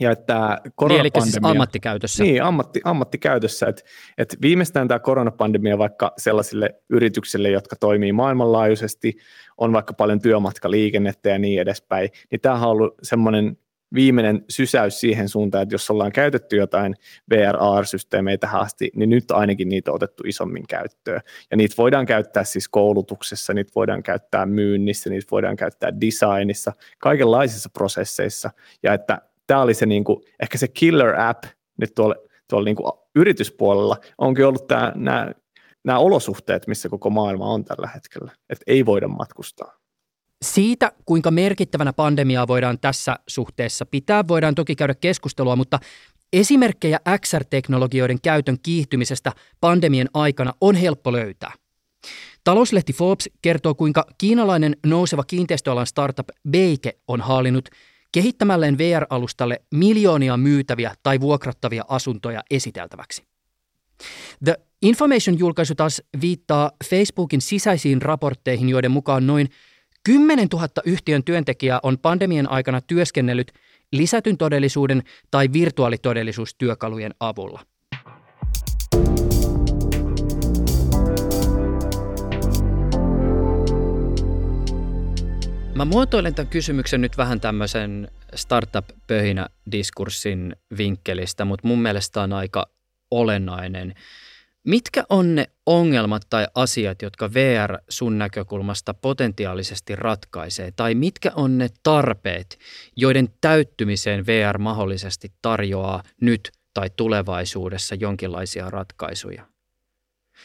[0.00, 1.02] ja että koronapandemia...
[1.02, 2.24] Niin, eli siis ammattikäytössä.
[2.24, 3.66] Niin, ammatti, ammattikäytössä.
[3.66, 3.82] Että,
[4.18, 9.16] että viimeistään tämä koronapandemia vaikka sellaisille yrityksille, jotka toimii maailmanlaajuisesti,
[9.58, 13.58] on vaikka paljon työmatkaliikennettä ja niin edespäin, niin tämähän on ollut semmoinen
[13.94, 16.94] viimeinen sysäys siihen suuntaan, että jos ollaan käytetty jotain
[17.30, 21.20] VRR-systeemejä tähän asti, niin nyt ainakin niitä on otettu isommin käyttöön.
[21.50, 27.70] Ja niitä voidaan käyttää siis koulutuksessa, niitä voidaan käyttää myynnissä, niitä voidaan käyttää designissa, kaikenlaisissa
[27.72, 28.50] prosesseissa.
[28.82, 31.44] Ja että tämä oli se niin kuin, ehkä se killer app
[31.80, 32.14] nyt tuolla,
[32.50, 35.32] tuolla niin kuin yrityspuolella, onkin ollut tämä, nämä,
[35.84, 39.72] nämä olosuhteet, missä koko maailma on tällä hetkellä, että ei voida matkustaa.
[40.44, 45.78] Siitä, kuinka merkittävänä pandemiaa voidaan tässä suhteessa pitää, voidaan toki käydä keskustelua, mutta
[46.32, 51.52] esimerkkejä XR-teknologioiden käytön kiihtymisestä pandemien aikana on helppo löytää.
[52.44, 57.68] Talouslehti Forbes kertoo, kuinka kiinalainen nouseva kiinteistöalan startup Beike on haalinnut
[58.14, 63.22] kehittämälleen VR-alustalle miljoonia myytäviä tai vuokrattavia asuntoja esiteltäväksi.
[64.44, 69.48] The Information-julkaisu taas viittaa Facebookin sisäisiin raportteihin, joiden mukaan noin
[70.04, 73.52] 10 000 yhtiön työntekijää on pandemian aikana työskennellyt
[73.92, 77.60] lisätyn todellisuuden tai virtuaalitodellisuustyökalujen avulla.
[85.74, 92.66] Mä muotoilen tämän kysymyksen nyt vähän tämmöisen startup-pöhinä-diskurssin vinkkelistä, mutta mun mielestä on aika
[93.10, 93.94] olennainen.
[94.64, 100.72] Mitkä on ne ongelmat tai asiat, jotka VR sun näkökulmasta potentiaalisesti ratkaisee?
[100.76, 102.58] Tai mitkä on ne tarpeet,
[102.96, 109.53] joiden täyttymiseen VR mahdollisesti tarjoaa nyt tai tulevaisuudessa jonkinlaisia ratkaisuja?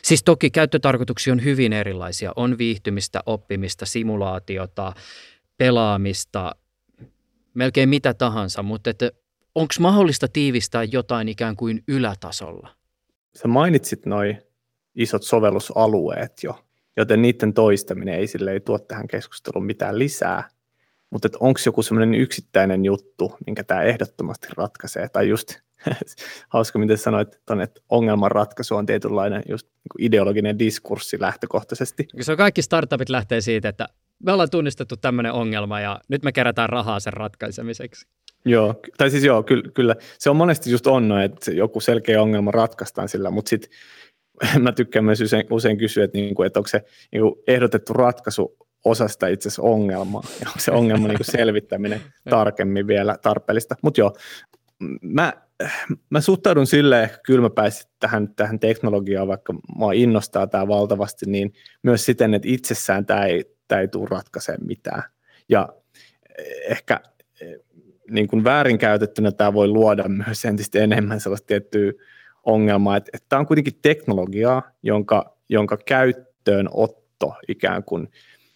[0.04, 2.34] Siis toki käyttötarkoituksia on hyvin erilaisia.
[2.36, 4.94] On viihtymistä, oppimista, simulaatiota,
[5.58, 6.56] pelaamista,
[7.54, 8.90] melkein mitä tahansa, mutta
[9.56, 12.70] onko mahdollista tiivistää jotain ikään kuin ylätasolla?
[13.36, 14.42] Sä mainitsit noin
[14.96, 16.66] isot sovellusalueet jo,
[16.98, 20.50] joten niiden toistaminen ei sille ei tuo tähän keskusteluun mitään lisää.
[21.10, 25.54] Mutta onko joku semmoinen yksittäinen juttu, minkä tämä ehdottomasti ratkaisee, tai just
[26.54, 27.28] hauska, miten sanoit,
[27.64, 32.08] että ongelman ratkaisu on tietynlainen just niin ideologinen diskurssi lähtökohtaisesti.
[32.22, 33.88] Se on kaikki startupit lähtee siitä, että
[34.24, 38.08] me ollaan tunnistettu tämmöinen ongelma ja nyt me kerätään rahaa sen ratkaisemiseksi.
[38.46, 39.96] Joo, tai siis joo, kyllä, kyllä.
[40.20, 43.72] Se on monesti just on noin, että joku selkeä ongelma ratkaistaan sillä, mutta sitten
[44.64, 47.94] mä tykkään myös usein, usein kysyä, että, niin kuin, että onko se niin kuin ehdotettu
[47.94, 53.18] ratkaisu osa sitä itse asiassa ongelmaa, ja onko se ongelma niin kuin selvittäminen tarkemmin vielä
[53.22, 53.76] tarpeellista.
[53.84, 54.16] Mutta joo,
[55.02, 55.34] mä,
[56.10, 61.54] mä suhtaudun silleen ehkä kylmäpäisesti tähän, tähän teknologiaan, vaikka mua innostaa tämä valtavasti, niin
[61.84, 65.04] myös siten, että itsessään tämä ei, tämä ei tule ratkaisemaan mitään.
[65.50, 65.70] Ja
[66.70, 67.00] ehkä
[68.12, 71.92] niin kuin väärinkäytettynä tämä voi luoda myös entistä enemmän sellaista tiettyä
[72.44, 78.10] ongelmaa, että, että tämä on kuitenkin teknologiaa, jonka, jonka käyttöönotto ikään kuin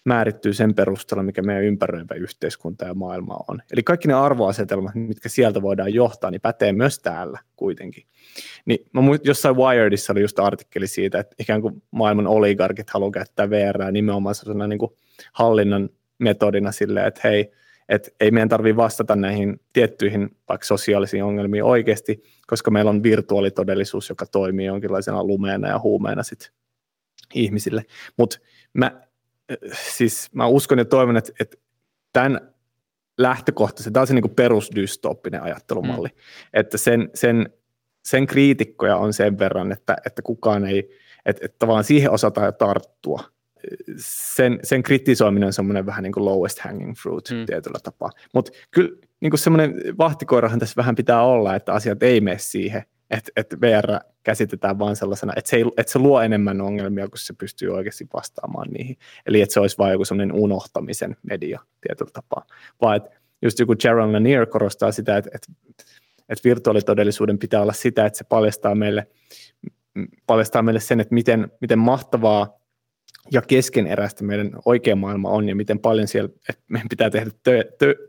[0.05, 3.61] määrittyy sen perusteella, mikä meidän ympäröivä yhteiskunta ja maailma on.
[3.71, 8.03] Eli kaikki ne arvoasetelmat, mitkä sieltä voidaan johtaa, niin pätee myös täällä kuitenkin.
[8.65, 13.11] Niin mä muist, jossain Wiredissa oli just artikkeli siitä, että ikään kuin maailman oligarkit haluaa
[13.11, 14.91] käyttää VR nimenomaan sellaisena niin kuin
[15.33, 15.89] hallinnan
[16.19, 17.51] metodina silleen, että hei,
[17.89, 24.09] että ei meidän tarvitse vastata näihin tiettyihin vaikka sosiaalisiin ongelmiin oikeasti, koska meillä on virtuaalitodellisuus,
[24.09, 26.51] joka toimii jonkinlaisena lumeena ja huumeena sit
[27.33, 27.83] ihmisille.
[28.17, 28.39] Mutta
[28.73, 29.02] mä,
[29.73, 31.57] siis mä uskon ja toivon, että, että
[32.13, 32.53] tämän
[33.17, 36.15] lähtökohtaisen, tämä on se niin perusdystoppinen ajattelumalli, mm.
[36.53, 37.49] että sen, sen,
[38.05, 40.89] sen kriitikkoja on sen verran, että, että kukaan ei,
[41.25, 43.23] että, että tavallaan siihen osataan jo tarttua,
[44.35, 47.45] sen, sen kritisoiminen on semmoinen vähän niin kuin lowest hanging fruit mm.
[47.45, 48.09] tietyllä tapaa.
[48.33, 48.89] Mutta kyllä
[49.21, 52.83] niin semmoinen vahtikoirahan tässä vähän pitää olla, että asiat ei mene siihen,
[53.17, 57.17] että, että VR käsitetään vain sellaisena, että se, ei, että se luo enemmän ongelmia, kun
[57.17, 58.97] se pystyy oikeasti vastaamaan niihin.
[59.25, 62.45] Eli että se olisi vain joku semmoinen unohtamisen media tietyllä tapaa.
[62.81, 63.09] Vaan että
[63.41, 65.53] just joku Jaron Lanier korostaa sitä, että, että,
[66.29, 69.07] että virtuaalitodellisuuden pitää olla sitä, että se paljastaa meille,
[70.27, 72.59] paljastaa meille sen, että miten, miten mahtavaa
[73.31, 77.31] ja keskeneräistä meidän oikea maailma on ja miten paljon siellä, että meidän pitää tehdä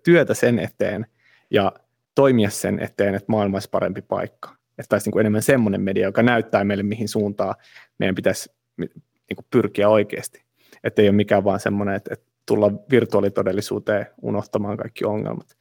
[0.05, 1.07] työtä sen eteen
[1.51, 1.73] ja
[2.15, 4.64] toimia sen eteen, että maailma olisi parempi paikka.
[4.79, 7.55] Että olisi niin kuin enemmän semmoinen media, joka näyttää meille, mihin suuntaan
[7.99, 10.45] meidän pitäisi niin kuin pyrkiä oikeasti.
[10.85, 15.57] Että ei ole mikään vaan semmoinen, että, että tulla virtuaalitodellisuuteen unohtamaan kaikki ongelmat.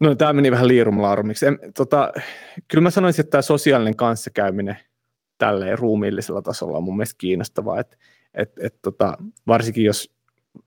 [0.00, 1.46] No tämä meni vähän liirumlaarumiksi.
[1.76, 2.12] Tota,
[2.68, 4.76] kyllä mä sanoisin, että tämä sosiaalinen kanssakäyminen
[5.38, 7.96] tälleen ruumiillisella tasolla on mun mielestä kiinnostavaa, että
[8.34, 9.16] et, et tota,
[9.46, 10.14] varsinkin jos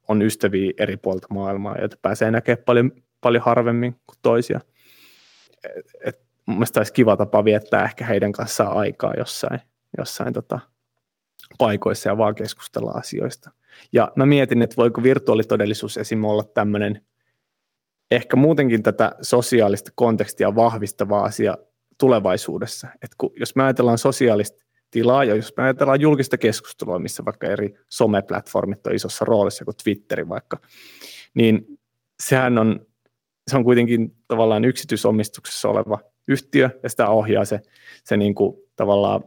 [0.08, 2.92] on ystäviä eri puolta maailmaa, joita pääsee näkemään paljon,
[3.22, 4.60] paljon harvemmin kuin toisia,
[6.06, 9.60] et mun mielestä olisi kiva tapa viettää ehkä heidän kanssaan aikaa jossain,
[9.98, 10.60] jossain tota,
[11.58, 13.52] paikoissa ja vaan keskustella asioista.
[13.94, 16.24] Ja mä mietin, että voiko virtuaalitodellisuus esim.
[16.24, 17.02] olla tämmöinen
[18.12, 21.58] ehkä muutenkin tätä sosiaalista kontekstia vahvistava asia
[22.00, 22.88] tulevaisuudessa.
[23.02, 27.48] Et kun, jos me ajatellaan sosiaalista tilaa ja jos me ajatellaan julkista keskustelua, missä vaikka
[27.48, 30.58] eri someplatformit on isossa roolissa, kuin Twitteri vaikka,
[31.34, 31.66] niin
[32.24, 32.86] sehän on,
[33.50, 37.62] se on kuitenkin tavallaan yksityisomistuksessa oleva yhtiö ja sitä ohjaa se,
[38.04, 39.24] se niin kuin tavallaan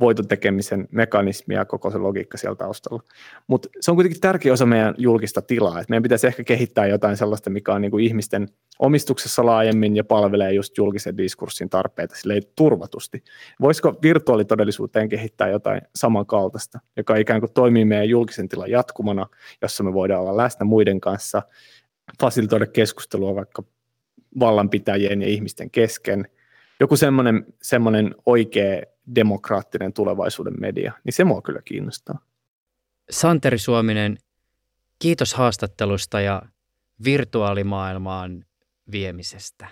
[0.00, 3.02] voiton tekemisen mekanismi ja koko se logiikka siellä taustalla.
[3.46, 7.16] Mutta se on kuitenkin tärkeä osa meidän julkista tilaa, että meidän pitäisi ehkä kehittää jotain
[7.16, 12.42] sellaista, mikä on niin kuin ihmisten omistuksessa laajemmin ja palvelee just julkisen diskurssin tarpeita silleen
[12.56, 13.24] turvatusti.
[13.60, 19.26] Voisiko virtuaalitodellisuuteen kehittää jotain samankaltaista, joka ikään kuin toimii meidän julkisen tilan jatkumana,
[19.62, 21.42] jossa me voidaan olla läsnä muiden kanssa,
[22.20, 23.62] fasilitoida keskustelua vaikka
[24.40, 26.28] vallanpitäjien ja ihmisten kesken.
[26.80, 28.82] Joku semmoinen, semmoinen oikea
[29.14, 32.18] demokraattinen tulevaisuuden media, niin se mua kyllä kiinnostaa.
[33.10, 34.18] Santeri Suominen,
[34.98, 36.42] kiitos haastattelusta ja
[37.04, 38.44] virtuaalimaailmaan
[38.92, 39.66] viemisestä.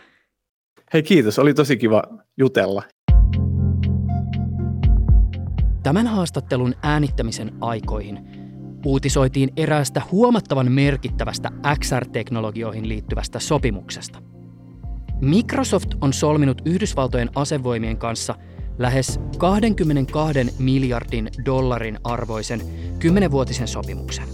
[0.93, 2.03] Hei kiitos, oli tosi kiva
[2.37, 2.83] jutella.
[5.83, 8.19] Tämän haastattelun äänittämisen aikoihin
[8.87, 14.23] uutisoitiin eräästä huomattavan merkittävästä XR-teknologioihin liittyvästä sopimuksesta.
[15.21, 18.35] Microsoft on solminut Yhdysvaltojen asevoimien kanssa–
[18.79, 22.61] lähes 22 miljardin dollarin arvoisen
[22.99, 24.29] kymmenenvuotisen sopimuksen.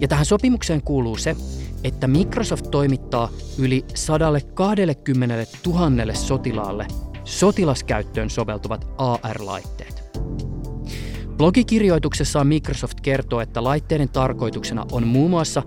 [0.00, 1.36] Ja tähän sopimukseen kuuluu se,
[1.84, 6.86] että Microsoft toimittaa yli 120 000 sotilaalle
[7.24, 10.20] sotilaskäyttöön soveltuvat AR-laitteet.
[11.36, 15.62] Blogikirjoituksessaan Microsoft kertoo, että laitteiden tarkoituksena on muun muassa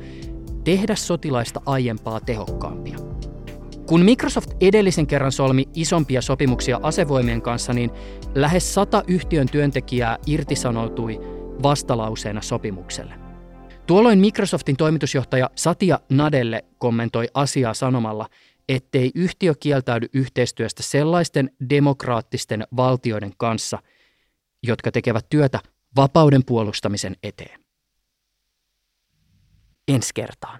[0.64, 2.98] tehdä sotilaista aiempaa tehokkaampia.
[3.88, 7.92] Kun Microsoft edellisen kerran solmi isompia sopimuksia asevoimien kanssa, niin
[8.36, 11.20] lähes sata yhtiön työntekijää irtisanoutui
[11.64, 13.14] vastalauseena sopimukselle.
[13.86, 18.30] Tuolloin Microsoftin toimitusjohtaja Satya Nadelle kommentoi asiaa sanomalla,
[18.70, 23.80] ettei yhtiö kieltäydy yhteistyöstä sellaisten demokraattisten valtioiden kanssa,
[24.64, 25.60] jotka tekevät työtä
[25.96, 27.60] vapauden puolustamisen eteen.
[29.88, 30.60] Ensi kertaan.